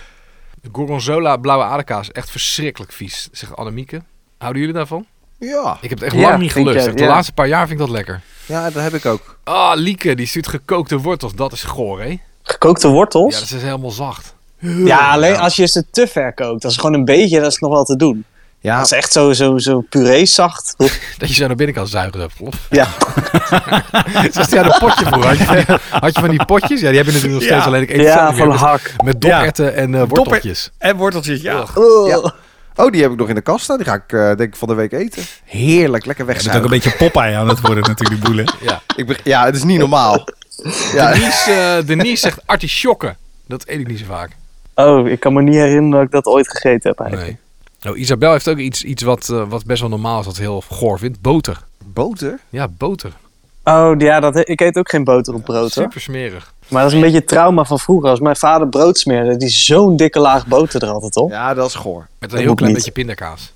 [0.62, 4.02] De gorgonzola blauwe aderkaas, echt verschrikkelijk vies, zegt Annemieke.
[4.38, 5.06] Houden jullie daarvan?
[5.40, 5.78] Ja.
[5.82, 6.86] Ik heb het echt Ja, lang niet gelust.
[6.86, 7.08] ja, De ja.
[7.08, 8.22] laatste paar jaar vind ik dat lekker.
[8.46, 9.38] ja, dat heb ik ook.
[9.44, 11.34] Ah, Lieke, die stuurt gekookte wortels.
[11.36, 12.20] Dat is goor, hè?
[12.44, 13.34] Gekookte wortels?
[13.34, 14.36] Ja, dat is helemaal zacht.
[14.60, 16.62] Ja, alleen als je ze te ver kookt.
[16.62, 18.26] Dat is gewoon een beetje, dat is nog wel te doen.
[18.62, 20.74] Ja, Dat is echt zo, zo, zo puree zacht.
[21.18, 22.20] Dat je zo naar binnen kan zuigen.
[22.20, 22.58] Dat klopt.
[22.70, 22.88] Ja,
[24.32, 25.28] Zoals die aan een potje vroeger.
[25.28, 26.82] Had je, van die, had je van die potjes?
[26.82, 27.60] Ja, die hebben natuurlijk nog steeds.
[27.60, 27.66] Ja.
[27.66, 28.48] Alleen ik eet het ja van meer.
[28.48, 28.94] Met, hak.
[29.04, 30.72] met doperwten en eh, worteltjes.
[30.78, 31.66] En worteltjes, ja.
[32.08, 32.34] Ja.
[32.76, 33.78] Oh, die heb ik nog in de kast staan.
[33.78, 35.24] Die ga ik eh, denk ik van de week eten.
[35.46, 38.54] Heerlijk, lekker Het is ook een beetje Popeye aan het worden natuurlijk, die boelen.
[38.62, 38.82] Ja.
[38.96, 40.24] Ik ja, het is niet normaal.
[40.94, 43.18] Ja, Denise, eh, Denise zegt artisjokken.
[43.48, 44.30] Dat eet ik niet zo vaak.
[44.76, 47.30] Oh, ik kan me niet herinneren dat ik dat ooit gegeten heb eigenlijk.
[47.30, 47.40] Nee.
[47.88, 50.64] Oh, Isabel heeft ook iets, iets wat, eh, wat best wel normaal is, wat heel
[50.70, 51.22] goor vindt.
[51.22, 51.64] Boter.
[51.86, 52.40] boter?
[52.50, 53.12] Ja, boter.
[53.64, 55.84] Oh, ja, dat, ik eet ook geen boter op brood hoor.
[55.84, 56.54] Super smerig.
[56.68, 58.10] Maar dat is een beetje het trauma van vroeger.
[58.10, 61.30] Als mijn vader brood smeerde, die zo'n dikke laag boter er altijd op.
[61.30, 62.08] Ja, dat is goor.
[62.20, 62.84] Met Dat een heel klein niet.
[62.84, 63.54] beetje pindakaas.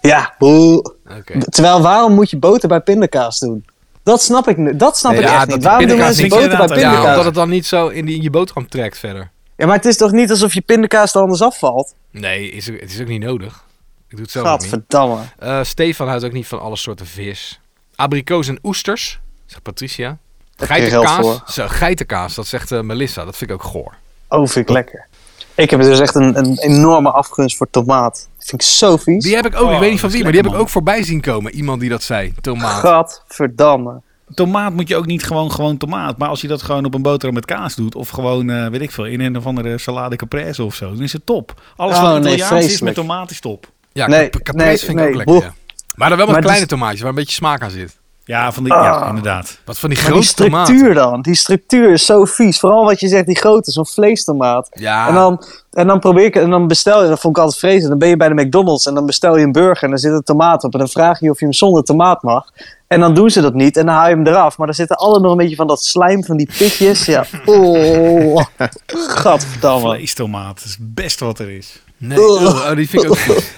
[0.00, 0.34] Ja.
[0.38, 1.38] Oké.
[1.50, 3.64] Terwijl, waarom moet je boter bij pindakaas doen?
[4.02, 5.64] Dat snap ik, dat snap Nee, ik ja, echt dat niet.
[5.64, 7.08] Waarom doen mensen boter bij Ja, pindakaas?
[7.08, 9.30] omdat het dan niet zo in, die, in je boterham trekt verder.
[9.56, 11.94] Ja, maar het is toch niet alsof je pindakaas er anders afvalt?
[12.10, 13.64] Nee, is, het is ook niet nodig.
[14.08, 15.22] Ik doe het zelf.
[15.38, 17.60] Eh, Stefan houdt ook niet van alle soorten vis.
[17.94, 20.18] Abrikoos en oesters, zegt Patricia.
[20.56, 23.24] Geitenkaas, zo, geitenkaas, dat zegt eh, Melissa.
[23.24, 23.94] Dat vind ik ook goor.
[24.28, 25.06] Oh, vind ik lekker.
[25.54, 28.28] Ik heb dus echt een, een enorme afgunst voor tomaat.
[28.36, 29.24] Dat vind ik zo vies.
[29.24, 30.68] Die heb ik ook, Oh, ik weet niet van wie, maar die heb ik ook
[30.68, 31.54] voorbij zien komen.
[31.54, 32.80] Iemand die dat zei, tomaat.
[32.80, 34.00] Gadverdamme.
[34.34, 36.18] Tomaat moet je ook niet gewoon, gewoon tomaat.
[36.18, 37.94] Maar als je dat gewoon op een boterham met kaas doet.
[37.94, 40.92] Of gewoon, eh, weet ik veel, in een of andere salade caprese of zo.
[40.92, 41.60] Dan is het top.
[41.76, 43.66] Alles Oh, wat nee, Italiaans is met tomaat is top.
[43.98, 45.42] Ja, Nee, cap- caprese nee, vind ik nee, ook lekker, boe.
[45.44, 45.54] ja.
[45.94, 47.96] Maar dan wel met Maar kleine dus- tomaatjes, waar een beetje smaak aan zit.
[48.24, 49.08] Ja, van die, ja Ah.
[49.08, 49.58] inderdaad.
[49.64, 50.74] Wat van die Maar die grote tomaten.
[50.74, 52.58] structuur dan, die structuur is zo vies.
[52.58, 54.68] Vooral wat je zegt, die grote, zo'n vleestomaat.
[54.70, 57.60] Ja, En, dan, en dan probeer ik, en dan bestel je, dat vond ik altijd
[57.60, 57.88] vreselijk.
[57.88, 60.12] Dan ben je bij de McDonald's en dan bestel je een burger en dan zit
[60.12, 60.72] er tomaat op.
[60.72, 62.44] En dan vraag je of je hem zonder tomaat mag.
[62.86, 64.58] En dan doen ze dat niet en dan haal je hem eraf.
[64.58, 67.04] Maar dan zitten alle nog een beetje van dat slijm van die pitjes.
[67.04, 68.44] Ja, oh,
[68.86, 69.94] gadverdamme.
[69.94, 71.82] Vleestomaat is het beste wat er is.
[71.98, 73.52] Nee, oh, die vind ik ook goed.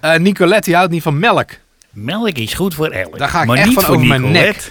[0.00, 1.50] Eh, Nicolette, die houdt niet van melk.
[1.90, 3.18] Melk is goed voor elk.
[3.18, 4.70] Daar ga ik maar echt niet van voor over mijn Nicolette.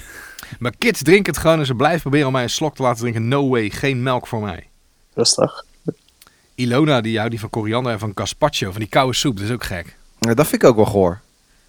[0.60, 3.00] Maar kids drinken het gewoon en ze blijven proberen om mij een slok te laten
[3.02, 3.28] drinken.
[3.28, 4.68] No way, geen melk voor mij.
[5.14, 5.66] Rustig.
[6.56, 9.36] Ilona, die houdt die van koriander en van gazpacho, van die koude soep.
[9.38, 9.96] Dat is ook gek.
[10.20, 11.20] Ja, dat vind ik ook wel goor.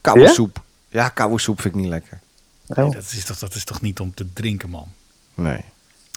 [0.00, 0.28] Koude Ja?
[0.32, 0.62] soep.
[0.88, 2.20] Ja, koude soep vind ik niet lekker.
[2.66, 2.92] Nee, Oh.
[2.92, 4.88] dat, is toch, dat is toch niet om te drinken, man.
[5.34, 5.60] Nee.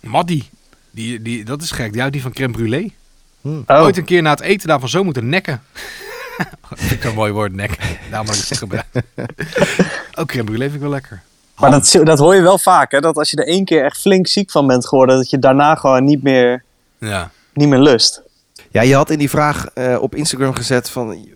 [0.04, 0.50] Maddie,
[0.92, 1.92] die, die, dat is gek.
[1.92, 3.00] Die houdt die van crème brûlée.
[3.42, 3.82] Oh.
[3.82, 5.62] Ooit een keer na het eten daarvan zo moeten nekken.
[6.70, 7.78] dat vind ik een mooi woord, nekken.
[8.10, 8.90] Daarom heb ik het gebruikt.
[10.20, 11.22] ook crème vind ik wel lekker.
[11.58, 13.00] Maar dat, dat hoor je wel vaak, hè?
[13.00, 15.76] Dat als je er één keer echt flink ziek van bent geworden, dat je daarna
[15.76, 16.64] gewoon niet meer,
[16.98, 17.32] Ja.
[17.54, 18.22] niet meer lust.
[18.72, 21.28] Ja, je had in die vraag eh, op Instagram gezet van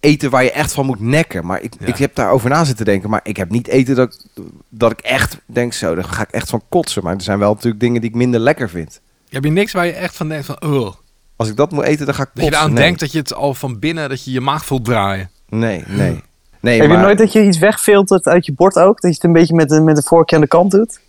[0.00, 1.46] eten waar je echt van moet nekken.
[1.46, 1.86] Maar ik, Ja.
[1.86, 3.10] ik heb daarover na zitten denken.
[3.10, 6.30] Maar ik heb niet eten dat, ik- dat ik echt denk zo, daar ga ik
[6.30, 7.02] echt van kotsen.
[7.04, 9.00] Maar er zijn wel natuurlijk dingen die ik minder lekker vind.
[9.28, 10.94] Heb je niks waar je echt van denkt van, oh.
[11.36, 12.74] Als ik dat moet eten, dan ga ik Dat je nee.
[12.74, 15.30] denkt dat je het al van binnen, dat je je maag voelt draaien.
[15.48, 16.22] Nee, nee.
[16.60, 19.00] Nee, Heb maar, je nooit dat je iets wegfiltert uit je bord ook?
[19.00, 21.00] Dat je het een beetje met de, met de vorkje aan de kant doet?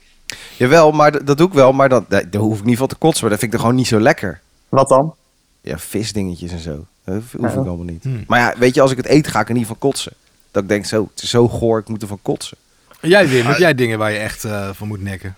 [0.57, 1.71] Jawel, maar dat, dat doe ik wel.
[1.71, 3.21] Maar dat, daar daar hoef ik niet van te kotsen.
[3.21, 4.41] Maar dat vind ik er gewoon niet zo lekker.
[4.69, 5.15] Wat dan?
[5.61, 6.85] Ja, visdingetjes en zo.
[7.03, 7.47] Dat hoef Ja.
[7.47, 8.03] ik allemaal niet.
[8.03, 8.23] Hmm.
[8.27, 10.13] Maar ja, weet je, als ik het eet, ga ik er niet van kotsen.
[10.51, 12.57] Dat ik denk zo, het is zo goor, ik moet er van kotsen.
[13.01, 15.35] En Jij Wim, heb jij dingen waar je echt eh, van moet nekken?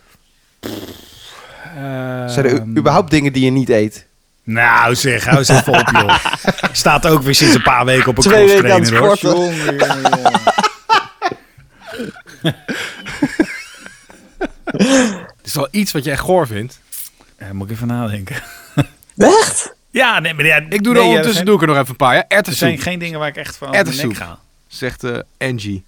[2.27, 4.05] Zijn er überhaupt dingen die je niet eet?
[4.47, 6.25] Nou zeg, hou eens even op joh.
[6.71, 9.17] Staat ook weer sinds een paar weken op een Twee weken aan het hoor.
[14.65, 16.79] Het is wel iets wat je echt goor vindt.
[17.37, 18.35] Eh, Ja, moet ik even nadenken.
[19.17, 19.73] Echt?
[19.89, 21.77] Ja, nee, maar ja, Ik doe nee, er ja, ondertussen zijn- doe ik er nog
[21.77, 22.13] even een paar.
[22.15, 24.27] Ja, Er erwtensoep, zijn geen dingen waar ik echt van over mijn nek Erwtensoep.
[24.27, 24.39] ga.
[24.67, 25.17] zegt eh,
[25.49, 25.83] Angie.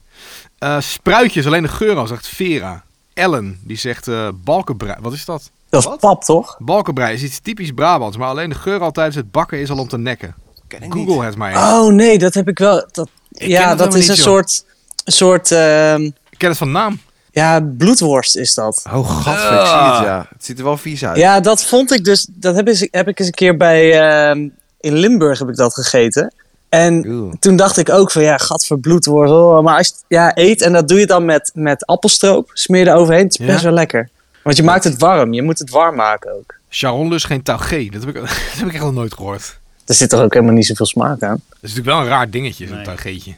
[0.59, 2.83] Eh, spruitjes, alleen de geur al, zegt Vera.
[3.13, 4.95] Ellen, die zegt eh balkenbrei.
[4.99, 5.51] Wat is dat?
[5.69, 6.55] Dat is pap, toch?
[6.59, 9.77] Balkenbrei is iets typisch Brabants, maar alleen de geur al tijdens het bakken is al
[9.77, 10.35] om te nekken.
[10.67, 11.23] Ken ik Google niet.
[11.23, 11.59] het maar eens.
[11.59, 12.87] Oh nee, dat heb ik wel.
[12.91, 14.23] Dat, ken ja, het dat helemaal is een joh.
[14.23, 14.65] soort,
[15.03, 16.99] een soort ehm, Ik ken het van naam.
[17.31, 18.83] ja, bloedworst is dat.
[18.93, 20.25] Oh, gadver, ik zie het, ja.
[20.33, 21.17] Het ziet er wel vies uit.
[21.17, 22.27] Ja, dat vond ik dus.
[22.31, 23.99] Dat heb, eens, heb ik eens een keer bij.
[24.01, 24.47] ehm,
[24.79, 26.33] in Limburg heb ik dat gegeten.
[26.69, 27.33] En Oeh.
[27.39, 29.33] toen dacht ik ook van ja, gadver bloedworst.
[29.33, 32.49] Oh, maar als je het ja, eet en dat doe je dan met, met appelstroop,
[32.53, 33.23] smeer er overheen.
[33.23, 33.51] Het is Ja.
[33.51, 34.09] best wel lekker.
[34.43, 35.33] Want je maakt het warm.
[35.33, 36.55] Je moet het warm maken ook.
[36.69, 37.87] Sharon lust geen taugé.
[37.91, 39.59] Dat heb, ik, dat heb ik echt nog nooit gehoord.
[39.85, 41.41] Er zit toch ook helemaal niet zoveel smaak aan.
[41.49, 42.85] Dat is natuurlijk wel een raar dingetje, zo'n Nee.
[42.85, 43.33] taugéetje.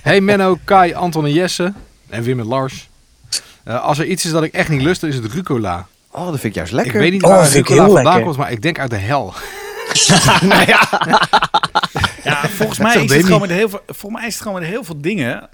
[0.00, 1.72] Hey Menno, Kai, Anton en Jesse.
[2.08, 2.88] En Wim en Lars.
[3.64, 5.86] Eh, als er iets is dat ik echt niet lust, dan is het rucola.
[6.10, 6.94] Oh, dat vind ik juist lekker.
[6.94, 8.24] Ik weet niet Oh, waar vind ik rucola heel vandaan lekker.
[8.32, 9.34] komt, maar ik denk uit de hel.
[12.24, 13.22] Ja, volgens mij, is het Demi.
[13.22, 15.48] gewoon met heel veel, volgens mij is het gewoon met heel veel dingen...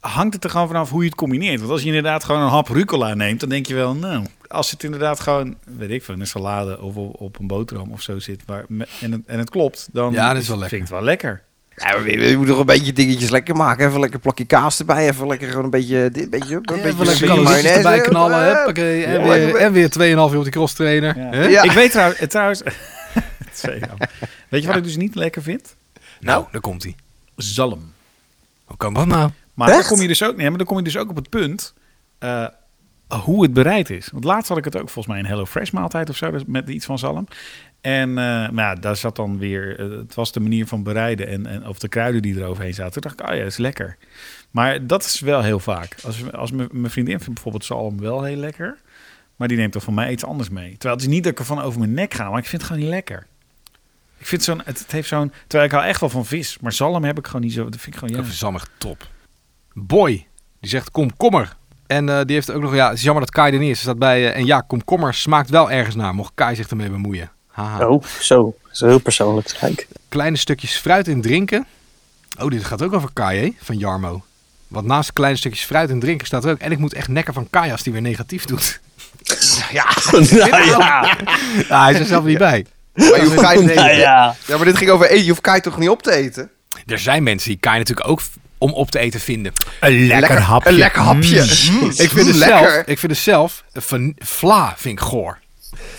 [0.00, 1.58] hangt het er gewoon vanaf hoe je het combineert.
[1.58, 3.40] Want als je inderdaad gewoon een hap rucola neemt...
[3.40, 4.24] dan denk je wel, nou...
[4.52, 8.02] als het inderdaad gewoon, weet ik in een salade of op, op een boterham of
[8.02, 8.42] zo zit...
[8.46, 8.64] Waar,
[9.00, 10.78] en, het, en het klopt, dan Ja, dat is wel lekker.
[10.78, 11.42] vind ik het wel lekker.
[11.76, 13.86] Ja, maar je, je moet nog een beetje dingetjes lekker maken.
[13.86, 15.08] Even lekker plakje kaas erbij.
[15.08, 18.00] Even lekker gewoon een beetje dit, beetje, een beetje, Even een lekker beetje calorietjes erbij
[18.00, 18.38] knallen.
[18.38, 18.56] Ja.
[18.56, 19.60] Huppakee, en, Ja, weer, lekker.
[19.60, 19.98] en weer 2,5
[20.32, 21.18] uur op die cross trainer.
[21.18, 21.48] Ja.
[21.48, 21.62] Ja.
[21.62, 22.18] Ik weet trouwens...
[22.20, 22.62] eh, trouwens
[23.62, 24.08] ja.
[24.48, 25.74] Weet je wat ik dus niet lekker vind?
[26.20, 26.94] Nou, daar komt hij.
[27.36, 27.92] Zalm.
[28.64, 29.30] Hoe kan dat nou?
[29.54, 29.88] Maar dan Echt?
[29.88, 31.74] kom je dus ook, nee, maar dan kom je dus ook op het punt
[32.18, 32.46] eh,
[33.18, 34.08] hoe het bereid is.
[34.12, 36.44] Want laatst had ik het ook volgens mij een Hello Fresh maaltijd of zo, dus
[36.46, 37.26] met iets van zalm.
[37.80, 41.46] En eh, ja, daar zat dan weer, eh, het was de manier van bereiden en,
[41.46, 42.92] en of de kruiden die er overheen zaten.
[42.92, 43.96] Toen dacht ik, oh ja, is lekker.
[44.50, 45.96] Maar dat is wel heel vaak.
[46.04, 48.78] Als, als mijn vriendin vindt bijvoorbeeld zalm wel heel lekker,
[49.36, 50.70] maar die neemt dan van mij iets anders mee.
[50.70, 52.70] Terwijl het is niet dat ik ervan over mijn nek ga, maar ik vind het
[52.70, 53.26] gewoon niet lekker.
[54.18, 57.04] Ik vind zo'n, het, heeft zo'n, terwijl ik hou echt wel van vis, maar zalm
[57.04, 57.64] heb ik gewoon niet zo.
[57.68, 58.24] Dat vind ik gewoon Ik ja.
[58.24, 59.08] vind zalm top.
[59.72, 60.26] Boy,
[60.60, 61.56] die zegt komkommer.
[61.92, 63.76] En eh, die heeft ook nog, ja, het is jammer dat Kai er niet is.
[63.76, 66.90] Er staat bij, eh, en ja, komkommer smaakt wel ergens naar, mocht Kai zich ermee
[66.90, 67.30] bemoeien.
[67.46, 67.88] Haha.
[67.88, 68.54] Oh, zo.
[68.70, 69.54] Zo heel persoonlijk.
[69.60, 69.86] Kijk.
[70.08, 71.66] Kleine stukjes fruit in drinken.
[72.38, 73.50] Oh, dit gaat ook over Kai, hè?
[73.62, 74.24] Van Jarmo.
[74.68, 76.58] Want naast kleine stukjes fruit in drinken staat er ook...
[76.58, 78.80] En ik moet echt nekken van Kai als die weer negatief doet.
[79.32, 81.16] nou ja.
[81.68, 82.66] Ja, hij is er zelf niet bij.
[82.94, 83.98] Maar je hoeft Kai te Nou eten.
[83.98, 84.34] ja.
[84.46, 85.22] Ja, maar dit ging over eten.
[85.22, 86.50] Je hoeft Kai toch niet op te eten?
[86.86, 88.20] Er zijn mensen die Kai natuurlijk ook
[88.62, 89.52] om op te eten vinden.
[89.80, 90.68] Een lekker, hapje.
[90.70, 91.36] Een lekker hapje.
[91.70, 92.58] Mm, Ik vind, het lekker.
[92.70, 93.64] zelf, ik vind het zelf...
[93.72, 95.38] Van, vla vind ik goor.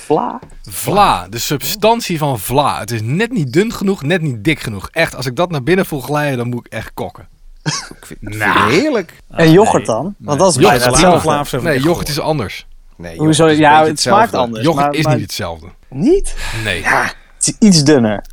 [0.06, 0.39] Vla.
[0.69, 2.80] Vla, de substantie van vla.
[2.80, 4.89] Het is net niet dun genoeg, net niet dik genoeg.
[4.91, 7.28] Echt, als ik dat naar binnen voel glijden, dan moet ik echt kokken.
[7.99, 9.13] Ik vind het heerlijk.
[9.30, 10.15] En yoghurt dan?
[10.17, 11.62] Want dat is Yoghurt bijna hetzelfde.
[11.69, 12.65] Nee, yoghurt is anders.
[12.97, 13.45] Nee, Hoezo?
[13.45, 14.63] is Ja, het smaakt anders.
[14.65, 15.67] Yoghurt maar- is maar- niet hetzelfde.
[15.89, 16.36] Niet?
[16.63, 16.82] Nee.
[16.82, 17.04] Ja,
[17.38, 18.26] het is iets dunner.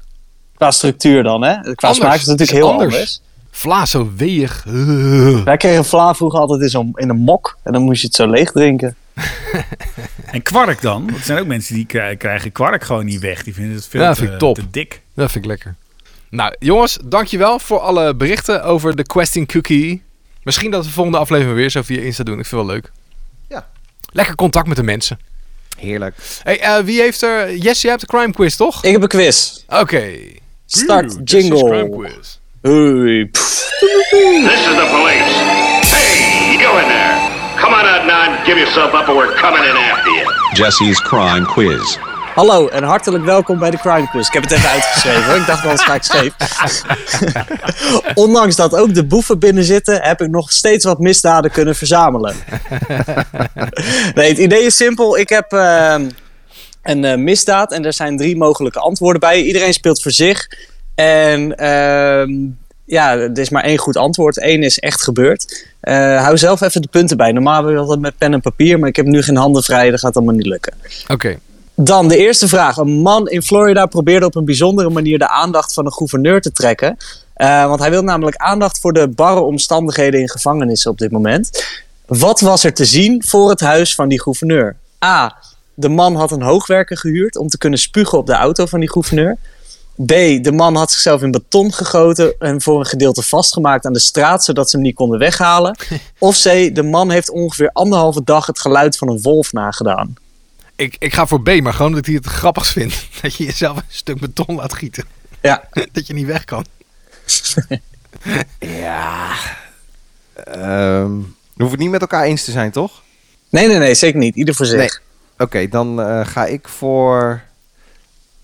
[0.56, 1.52] Qua structuur dan, hè?
[1.60, 1.96] Qua Anders.
[1.96, 2.92] smaak is het natuurlijk heel anders.
[2.94, 3.20] anders.
[3.50, 4.64] Vla zo weeg.
[5.44, 7.58] Wij kregen vla vroeger altijd in, zo'n in een mok.
[7.62, 8.96] En dan moest je het zo leeg drinken.
[10.32, 11.04] En kwark dan?
[11.04, 13.42] Want er zijn ook mensen die krij- krijgen kwark gewoon niet weg.
[13.44, 14.54] Die vinden het veel Ja, te, vind ik top.
[14.54, 15.00] te dik.
[15.14, 15.74] Dat vind ik lekker.
[16.28, 20.02] Nou, jongens, dankjewel voor alle berichten over de Questing Cookie.
[20.42, 22.38] Misschien dat we de volgende aflevering weer zo via Insta doen.
[22.38, 22.90] Ik vind het wel leuk.
[23.48, 23.68] Ja.
[24.12, 25.18] Lekker contact met de mensen.
[25.78, 26.16] Heerlijk.
[26.42, 27.56] Hey, eh, wie heeft er...
[27.56, 28.84] Jesse, jij hebt de crime quiz, toch?
[28.84, 29.64] Ik heb een quiz.
[29.68, 30.04] Oké.
[30.66, 31.64] Start jingle.
[31.64, 32.38] crime quiz.
[32.62, 33.24] Hoi.
[33.24, 33.70] pff.
[33.80, 35.32] This is the police.
[35.88, 37.16] Hey, you in there.
[37.56, 40.26] Come on out now and give yourself up or we're coming in after you.
[40.52, 41.96] Jesse's Crime Quiz.
[42.34, 44.26] Hallo en hartelijk welkom bij de Crime Quiz.
[44.26, 45.36] Ik heb het even uitgeschreven hoor.
[45.36, 46.34] Ik dacht wel eens ga ik scheef.
[48.24, 52.34] Ondanks dat ook de boeven binnen zitten, heb ik nog steeds wat misdaden kunnen verzamelen.
[54.14, 55.18] nee, het idee is simpel.
[55.18, 56.08] Ik heb ehm,
[56.82, 59.42] een eh, misdaad en er zijn drie mogelijke antwoorden bij.
[59.42, 60.48] Iedereen speelt voor zich.
[61.00, 62.30] En ehm,
[62.84, 64.42] ja, er is maar één goed antwoord.
[64.42, 65.66] Eén is echt gebeurd.
[65.80, 67.32] Eh, hou zelf even de punten bij.
[67.32, 69.90] Normaal hebben we altijd met pen en papier, maar ik heb nu geen handen vrij.
[69.90, 70.72] Dat gaat allemaal niet lukken.
[71.08, 71.38] Oké.
[71.74, 72.76] Dan de eerste vraag.
[72.76, 76.52] Een man in Florida probeerde op een bijzondere manier de aandacht van een gouverneur te
[76.52, 76.96] trekken.
[77.34, 81.64] Eh, want hij wil namelijk aandacht voor de barre omstandigheden in gevangenissen op dit moment.
[82.06, 84.76] Wat was er te zien voor het huis van die gouverneur?
[85.04, 85.36] A.
[85.74, 88.90] De man had een hoogwerker gehuurd om te kunnen spugen op de auto van die
[88.90, 89.36] gouverneur.
[90.06, 90.08] B.
[90.42, 94.44] De man had zichzelf in beton gegoten en voor een gedeelte vastgemaakt aan de straat,
[94.44, 95.76] zodat ze hem niet konden weghalen.
[96.18, 96.74] Of C.
[96.74, 100.14] De man heeft ongeveer anderhalve dag het geluid van een wolf nagedaan.
[100.76, 103.06] Ik, ik ga voor B, maar gewoon dat hij het grappig vindt.
[103.22, 105.04] Dat je jezelf een stuk beton laat gieten.
[105.40, 106.64] Ja, Dat je niet weg kan.
[108.58, 109.32] Ja.
[110.34, 113.02] Ehm, we hoeven het niet met elkaar eens te zijn, toch?
[113.48, 114.36] Nee, nee, nee, zeker niet.
[114.36, 114.78] Ieder voor zich.
[114.78, 114.90] Nee.
[115.38, 117.42] Oké, dan eh, ga ik voor...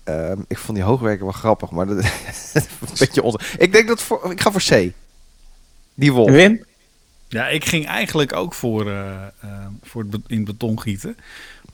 [0.07, 1.97] ehm, ik vond die hoogwerker wel grappig, maar dat
[2.53, 2.61] een
[2.99, 3.39] beetje onzin.
[3.57, 4.91] Ik denk dat voor, ik ga voor C.
[5.93, 6.29] Die wolf.
[6.31, 6.65] Wim?
[7.27, 9.09] Ja, ik ging eigenlijk ook voor, eh,
[9.41, 9.49] eh,
[9.83, 11.17] voor het in beton gieten.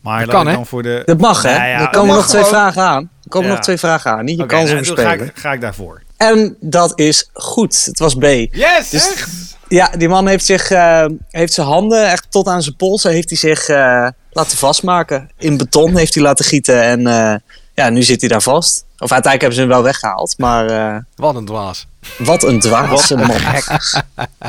[0.02, 0.54] Maar Dat kan, ik hè?
[0.54, 1.02] dan voor de...
[1.06, 1.58] Dat mag, hè?
[1.58, 2.60] Nou ja, er komen nog twee gewoon.
[2.60, 3.10] vragen aan.
[3.24, 3.54] Er komen Ja.
[3.54, 4.26] nog twee vragen aan.
[4.26, 5.28] Niet je kans nou, over dan ga spelen.
[5.28, 6.02] ik, ga ik daarvoor.
[6.18, 7.86] En dat is goed.
[7.86, 8.24] Het was B.
[8.24, 8.90] Yes!
[8.90, 13.12] Dus- Ja, die man heeft, zich, eh, heeft zijn handen echt tot aan zijn polsen
[13.12, 15.30] heeft hij zich eh, laten vastmaken.
[15.38, 17.36] In beton heeft hij laten gieten en eh,
[17.74, 18.86] ja, nu zit hij daar vast.
[18.98, 21.88] Of uiteindelijk hebben ze hem wel weggehaald, maar eh, Wat een dwaas.
[22.18, 23.36] wat een dwaze man.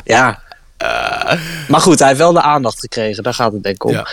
[0.04, 0.42] Ja.
[1.68, 3.92] Maar goed, hij heeft wel de aandacht gekregen, daar gaat het denk ik om.
[3.92, 4.06] Ja.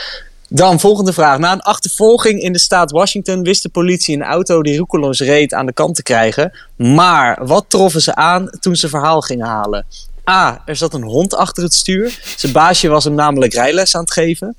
[0.53, 1.37] Dan, volgende vraag.
[1.37, 5.53] Na een achtervolging in de staat Washington wist de politie een auto die roekeloos reed
[5.53, 6.51] aan de kant te krijgen.
[6.75, 9.85] Maar wat troffen ze aan toen ze verhaal gingen halen?
[10.29, 10.61] A.
[10.65, 12.19] Er zat een hond achter het stuur.
[12.37, 14.55] Zijn baasje was hem namelijk rijles aan het geven.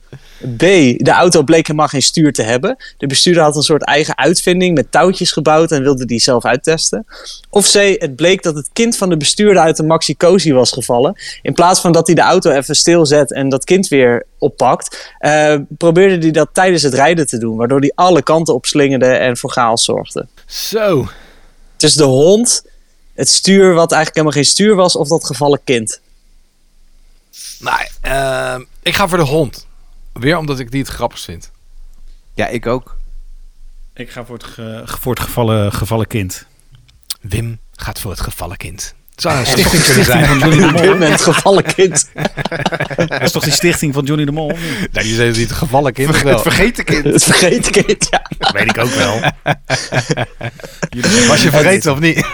[0.57, 0.61] B.
[0.97, 2.77] De auto bleek helemaal geen stuur te hebben.
[2.99, 7.07] De bestuurder had een soort eigen uitvinding met touwtjes gebouwd en wilde die zelf uittesten.
[7.51, 7.75] Of C.
[7.99, 11.15] Het bleek dat het kind van de bestuurder uit de Maxi Cosi was gevallen.
[11.43, 15.55] In plaats van dat hij de auto even stilzet en dat kind weer oppakt, eh,
[15.69, 17.57] probeerde hij dat tijdens het rijden te doen.
[17.57, 20.27] Waardoor hij alle kanten opslingerde en voor chaos zorgde.
[20.47, 21.09] Zo.
[21.77, 22.63] Dus de hond,
[23.15, 26.01] het stuur wat eigenlijk helemaal geen stuur was, of dat gevallen kind.
[27.59, 29.67] Nou, ehm, ik ga voor de hond.
[30.13, 31.51] Weer omdat ik die het grappigst vind.
[32.35, 32.97] Ja, ik ook.
[33.95, 36.47] Ik ga voor het, ge- voor het gevallen, gevallen kind.
[37.21, 38.95] Wim gaat voor het gevallen kind.
[39.13, 40.41] Het zou een stichting kunnen Stichting zijn.
[40.41, 40.95] van Johnny de Mol.
[41.03, 42.09] En het gevallen kind.
[43.09, 44.53] Dat is toch die stichting van Johnny de Mol?
[44.93, 46.23] Nee, die zijn niet het gevallen kind.
[46.23, 46.33] wel?
[46.33, 47.05] Het vergeten kind.
[47.05, 48.31] Het vergeten kind, ja.
[48.39, 49.21] Dat weet ik ook wel.
[51.29, 52.17] Was je vergeten of niet?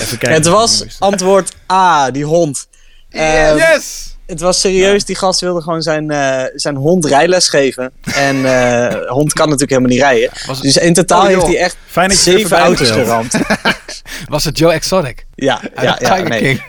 [0.00, 0.32] Even kijken.
[0.32, 2.68] Het was antwoord A, die hond.
[3.10, 4.09] Ehm, yes!
[4.30, 7.90] Het was serieus, die gast wilde gewoon zijn, eh, zijn hond rijles geven.
[8.14, 10.60] En eh hond kan natuurlijk helemaal niet rijden.
[10.62, 13.34] Dus in totaal Oh, heeft hij echt Fijn zeven even auto's geramd.
[14.28, 15.26] was het Joe Exotic?
[15.34, 15.94] Ja, ja, ja.
[15.96, 16.40] Tiger Nee.
[16.40, 16.62] King.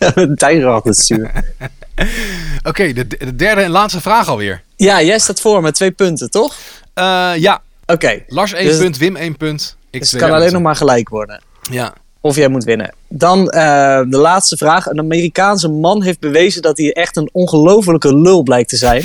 [0.14, 1.30] Een tijger achter het stuur.
[2.68, 4.62] Oké, de, de derde en laatste vraag alweer.
[4.76, 6.56] Ja, jij staat voor met twee punten, toch?
[6.94, 9.76] Eh, ja, Oké, Lars 1 Dus- punt, Wim 1 punt.
[9.90, 11.42] Ik dus het kan alleen nog maar gelijk worden.
[11.70, 11.94] Ja.
[12.24, 12.94] Of jij moet winnen.
[13.08, 14.86] Dan eh, de laatste vraag.
[14.86, 19.02] Een Amerikaanse man heeft bewezen dat hij echt een ongelofelijke lul blijkt te zijn.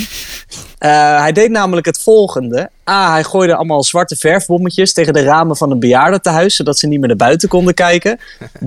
[0.77, 2.69] Eh, hij deed namelijk het volgende.
[2.89, 6.99] A, hij gooide allemaal zwarte verfbommetjes tegen de ramen van een bejaardentehuis, zodat ze niet
[6.99, 8.19] meer naar buiten konden kijken.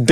[0.04, 0.10] B,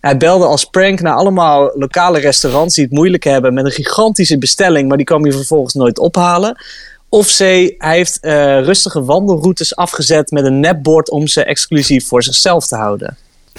[0.00, 4.38] hij belde als prank naar allemaal lokale restaurants die het moeilijk hebben met een gigantische
[4.38, 6.56] bestelling, maar die kwam hij vervolgens nooit ophalen.
[7.08, 12.22] Of C, hij heeft eh, rustige wandelroutes afgezet met een nepbord om ze exclusief voor
[12.22, 13.16] zichzelf te houden.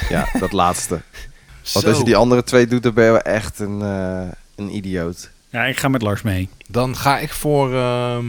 [0.09, 1.01] Ja, dat laatste.
[1.73, 4.21] Want als je die andere twee doet, dan ben je wel echt een, eh,
[4.55, 5.29] een idioot.
[5.49, 6.49] Ja, ik ga met Lars mee.
[6.67, 7.73] Dan ga ik voor...
[7.75, 8.25] ehm,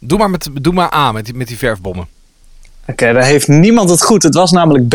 [0.00, 2.08] Doe, maar met, doe maar A met die, met die verfbommen.
[2.86, 4.22] Oké, daar heeft niemand het goed.
[4.22, 4.92] Het was namelijk B.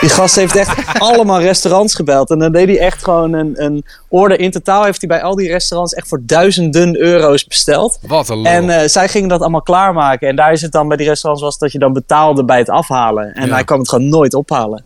[0.00, 2.30] Die gast heeft echt allemaal restaurants gebeld.
[2.30, 4.40] En dan deed hij echt gewoon een, een order.
[4.40, 7.98] In totaal heeft hij bij al die restaurants echt voor duizenden euro's besteld.
[8.02, 8.52] Wat een lul.
[8.52, 10.28] En eh, zij gingen dat allemaal klaarmaken.
[10.28, 12.68] En daar is het dan bij die restaurants was dat je dan betaalde bij het
[12.70, 13.34] afhalen.
[13.34, 13.54] En Ja.
[13.54, 14.84] hij kwam het gewoon nooit ophalen.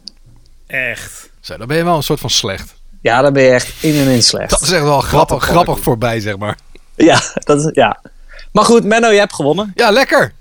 [0.69, 1.31] Echt.
[1.41, 2.75] Zo, dan ben je wel een soort van slecht.
[3.03, 4.51] Ja, dan ben je echt in en in slecht.
[4.51, 6.59] Dat is echt wel grappig, grappig voorbij, zeg maar.
[6.97, 8.01] Ja, dat is, ja.
[8.53, 9.73] Maar goed, Menno, je hebt gewonnen.
[9.75, 10.33] Ja, lekker.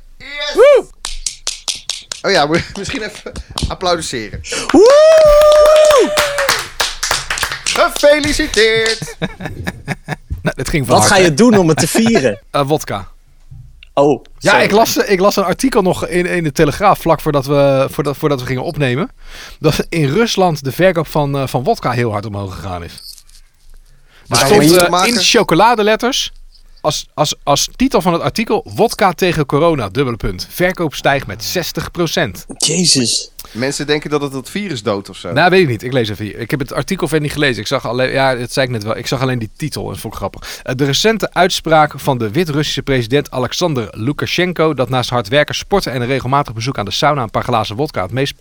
[2.21, 3.31] Oh ja, moet- misschien even
[3.67, 4.39] applaudisseren.
[7.63, 8.99] Gefeliciteerd!
[10.41, 12.39] Nou, dit ging van Wat ga je doen om het te vieren?
[12.51, 13.07] Eh, wodka.
[13.99, 14.65] Oh, Ja, sorry.
[14.65, 18.17] ik las, ik las een artikel nog in, in de Telegraaf vlak voordat we, voordat,
[18.17, 19.11] voordat we gingen opnemen.
[19.59, 22.99] Dat in Rusland de verkoop van, eh, van wodka heel hard omhoog gegaan is.
[24.27, 26.31] Maar stond eh, in chocoladeletters
[26.87, 28.65] als, als, als titel van het artikel...
[28.75, 30.47] Wodka tegen corona, dubbele punt.
[30.49, 32.55] Verkoop stijgt met 60%.
[32.57, 33.31] Jezus.
[33.51, 35.31] Mensen denken dat het het virus doodt of zo.
[35.31, 35.83] Nou, weet ik niet.
[35.83, 36.39] Ik lees even hier.
[36.39, 37.61] Ik heb het artikel verder niet gelezen.
[37.61, 38.97] Ik zag alleen, ja, dat zei ik net wel.
[38.97, 40.59] Ik zag alleen die titel en dat vond ik grappig.
[40.63, 44.73] Eh, De recente uitspraak van de Wit-Russische president Alexander Lukashenko...
[44.73, 47.23] dat naast hard werken, sporten en een regelmatig bezoek aan de sauna...
[47.23, 48.33] een paar glazen wodka het meest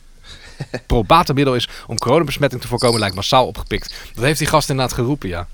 [0.86, 3.00] probate middel is om coronabesmetting te voorkomen...
[3.00, 3.94] lijkt massaal opgepikt.
[4.14, 5.46] Dat heeft die gast inderdaad geroepen, ja.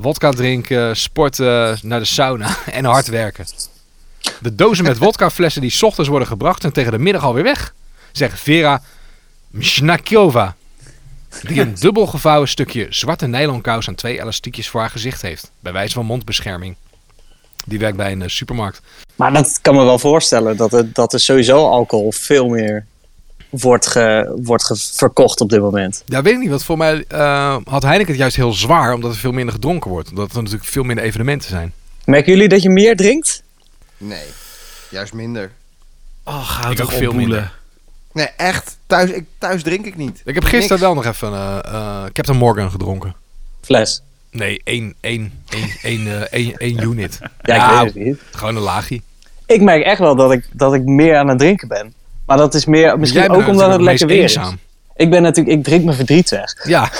[0.00, 3.46] Wodka drinken, sporten, naar de sauna en hard werken.
[4.40, 6.60] De dozen met wodkaflessen die 's ochtends worden gebracht...
[6.60, 7.74] zijn tegen de middag alweer weg,
[8.12, 8.82] zegt Vera
[9.50, 10.54] Mshnakova.
[11.42, 15.50] Die een dubbel gevouwen stukje zwarte nylonkous aan twee elastiekjes voor haar gezicht heeft.
[15.60, 16.76] Bij wijze van mondbescherming.
[17.66, 18.80] Die werkt bij een eh, supermarkt.
[19.16, 22.86] Maar dat kan me wel voorstellen dat er, dat er sowieso alcohol veel meer
[23.50, 26.02] wordt, ge, wordt ge- verkocht op dit moment.
[26.06, 26.48] Ja, weet ik niet.
[26.48, 28.94] Want voor mij eh, had Heineken het juist heel zwaar.
[28.94, 30.08] Omdat er veel minder gedronken wordt.
[30.10, 31.72] Omdat er natuurlijk veel minder evenementen zijn.
[32.04, 33.42] Merken jullie dat je meer drinkt?
[33.96, 34.26] Nee,
[34.90, 35.50] juist minder.
[36.24, 37.58] Oh, ga Ik toch ook veel minder.
[38.12, 38.76] Nee, echt.
[38.86, 40.22] Thuis, ik, thuis drink ik niet.
[40.24, 40.80] Ik heb gisteren Niks.
[40.80, 43.14] wel nog even eh eh Captain Morgan gedronken.
[43.60, 44.02] Fles.
[44.30, 47.18] Nee, één, één, één, één, eh, één, één unit.
[47.20, 48.20] Ja, ik Nou, weet het niet.
[48.30, 49.00] Gewoon een laagje.
[49.46, 51.94] Ik merk echt wel dat ik, dat ik meer aan het drinken ben.
[52.30, 54.36] Maar dat is meer, misschien ook omdat het lekker weer is.
[54.36, 54.58] eenzaam.
[55.00, 56.54] Ik ben natuurlijk, ik drink mijn verdriet weg.
[56.64, 56.90] Ja,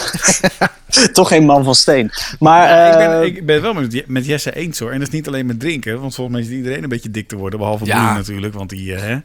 [1.12, 2.10] Toch geen man van steen.
[2.38, 4.90] Maar Ja, ik, eh, ben, ik ben het wel met, met Jesse eens hoor.
[4.90, 6.00] En dat is niet alleen met drinken.
[6.00, 7.58] Want volgens mij is iedereen een beetje dik te worden.
[7.58, 8.14] Behalve Ja.
[8.14, 8.54] Natuurlijk.
[8.54, 9.16] Want die, eh, hè.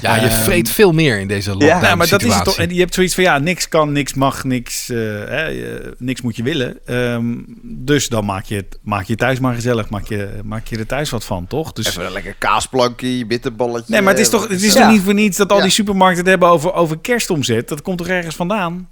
[0.00, 2.58] ja je Ehm, vreet veel meer in deze lockdown Nou, maar dat is het toch.
[2.58, 6.20] En je hebt zoiets van ja, niks kan, niks mag, niks, eh, hè, eh, niks
[6.20, 6.78] moet je willen.
[6.86, 9.88] Ehm, dus dan maak je, het, maak je thuis maar gezellig.
[9.90, 11.72] Maak je, maak je er thuis wat van, toch?
[11.72, 13.92] Dus, Even een lekker kaasplankje, bitterballetje.
[13.92, 14.80] nee, maar het is toch, het is Ja.
[14.80, 15.62] toch niet voor niets dat al Ja.
[15.62, 17.68] die supermarkten het hebben over, over kerstomzet.
[17.68, 18.88] Dat komt toch ergens vandaan?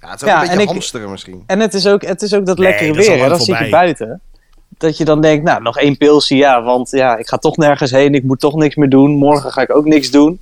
[0.00, 1.42] Ja, het is ook Ja, een beetje en ik- hamsteren misschien.
[1.46, 3.22] En het is ook, het is ook dat Nee, lekkere dat weer.
[3.22, 3.28] hè.
[3.28, 4.20] Dan zit je buiten.
[4.78, 6.36] Dat je dan denkt, nou, nog één pilsje.
[6.36, 8.14] Ja, want ja, ik ga toch nergens heen.
[8.14, 9.10] Ik moet toch niks meer doen.
[9.10, 10.38] Morgen ga ik ook niks doen.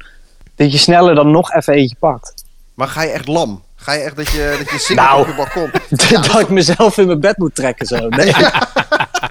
[0.55, 2.45] Dat je sneller dan nog even eentje pakt.
[2.75, 3.63] Maar ga je echt lam?
[3.77, 5.21] Ga je echt dat je, dat je zingt Nou.
[5.21, 5.71] op je balkon?
[6.33, 8.09] dat ik mezelf in mijn bed moet trekken zo.
[8.09, 8.33] Nee,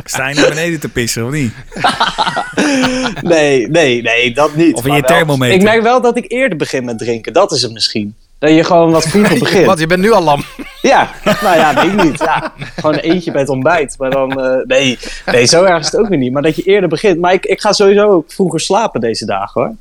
[0.04, 1.54] Sta je naar beneden te pissen of niet?
[3.22, 4.76] nee, nee, nee dat niet.
[4.76, 5.56] Of in je wel- thermometer.
[5.56, 7.34] Ik merk wel dat ik eerder begin met drinken.
[7.34, 8.16] Dat is het misschien.
[8.44, 9.66] Dat je gewoon wat vroeger begint.
[9.66, 10.44] Want je bent nu al lam.
[10.82, 12.20] Ja, nou ja, nee, niet.
[12.20, 13.96] Ja, gewoon eentje bij het ontbijt.
[13.98, 16.32] Maar dan, eh, nee, nee, zo erg is het ook weer niet.
[16.32, 17.20] Maar dat je eerder begint.
[17.20, 19.76] Maar ik, ik ga sowieso ook vroeger slapen deze dagen hoor.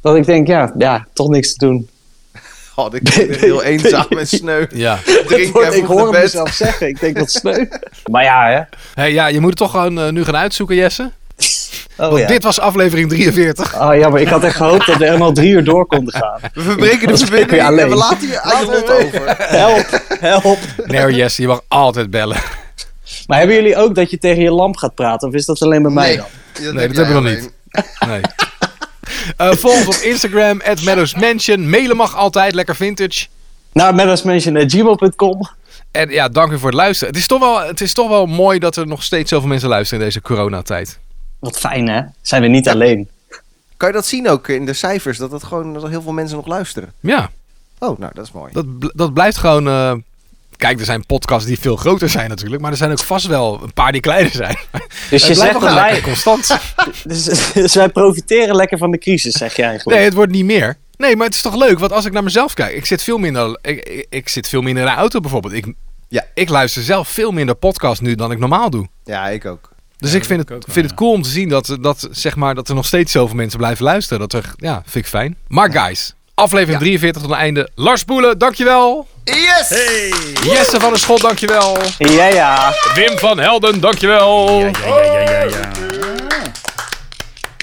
[0.00, 1.88] Dat ik denk, ja, ja toch niks te doen.
[2.74, 4.66] Oh, ik ben heel eenzaam en sneu.
[4.74, 4.98] Ja.
[5.26, 6.88] Drink ik hoor mezelf zeggen.
[6.88, 7.66] Ik denk, wat sneu.
[8.10, 8.60] Maar ja, hè.
[8.94, 11.10] Hey, ja, je moet het toch gewoon eh, nu gaan uitzoeken, Jesse.
[11.96, 12.26] Oh, ja.
[12.26, 13.80] Dit was aflevering 43.
[13.80, 16.14] Oh ja, maar ik had echt gehoopt dat we er nog drie uur door konden
[16.14, 16.40] gaan.
[16.54, 19.34] We verbreken de verbinding en we laten je aan over.
[19.38, 19.86] Help,
[20.20, 20.58] help.
[20.86, 22.36] Nee hoor, Jesse, je mag altijd bellen.
[23.26, 25.28] Maar hebben jullie ook dat je tegen je lamp gaat praten?
[25.28, 26.26] Of is dat alleen bij mij Nee, dan?
[26.52, 27.40] dat, Nee, heb dat hebben we nog
[28.00, 28.20] alleen.
[28.20, 28.20] Nee.
[29.36, 30.82] Eh, volg ons op Instagram, at
[31.16, 31.70] Mansion.
[31.70, 33.26] Mailen mag altijd, lekker vintage.
[33.72, 35.48] Nou, medasmention.gmail.com.
[35.90, 37.12] En ja, dank u voor het luisteren.
[37.12, 39.68] Het is, toch wel, het is toch wel mooi dat er nog steeds zoveel mensen
[39.68, 40.98] luisteren in deze coronatijd.
[41.42, 42.00] Wat fijn hè?
[42.20, 43.08] Zijn we niet alleen.
[43.76, 45.18] Kan je dat zien ook in de cijfers?
[45.18, 46.92] Dat, het gewoon, dat er heel veel mensen nog luisteren.
[47.00, 47.30] Ja,
[47.78, 48.52] Oh, nou, dat is mooi.
[48.52, 49.68] dat, bl- dat blijft gewoon...
[49.68, 49.92] eh,
[50.56, 52.62] Kijk, er zijn podcasts die veel groter zijn natuurlijk.
[52.62, 54.56] Maar er zijn ook vast wel een paar die kleiner zijn.
[55.10, 56.58] Dus je zegt nog dat wij, constant.
[57.04, 59.96] dus, dus wij profiteren lekker van de crisis, zeg je eigenlijk.
[59.96, 60.76] Nee, het wordt niet meer.
[60.96, 61.78] Nee, maar het is toch leuk?
[61.78, 64.62] Want als ik naar mezelf kijk, ik zit veel minder, ik, ik, ik zit veel
[64.62, 65.54] minder in de auto bijvoorbeeld.
[65.54, 65.72] Ik,
[66.08, 66.24] Ja.
[66.34, 68.88] ik luister zelf veel minder podcast nu dan ik normaal doe.
[69.04, 69.71] Ja, ik ook.
[70.02, 70.94] Dus Ja, ik vind het, wel, vind het ja.
[70.96, 73.84] cool om te zien dat, dat, zeg maar, dat er nog steeds zoveel mensen blijven
[73.84, 74.18] luisteren.
[74.28, 75.36] Dat er, ja, vind ik fijn.
[75.48, 77.68] Maar guys, aflevering 43 tot een einde.
[77.74, 79.08] Lars Boelen, dankjewel.
[79.24, 79.68] Yes!
[79.68, 80.12] Hey!
[80.42, 81.78] Jesse van der Schot, dankjewel.
[81.98, 82.72] Ja, ja.
[82.94, 84.58] Wim van Helden, dankjewel.
[84.58, 85.70] Ja, ja, ja, ja, ja.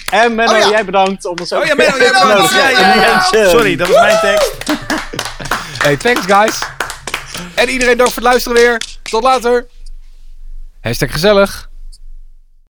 [0.09, 0.69] En Menno, Oh ja.
[0.69, 2.33] jij bedankt om ons ook Oh ja, Menno, jij te bedankt.
[2.35, 2.57] nodigen.
[2.59, 3.15] Ja, ja, ja.
[3.31, 3.49] Mention.
[3.49, 4.51] Sorry, dat was mijn tekst.
[5.83, 6.59] Hey, thanks guys.
[7.53, 8.81] En iedereen dank voor het luisteren weer.
[9.01, 9.67] Tot later.
[10.81, 11.68] Hashtag gezellig.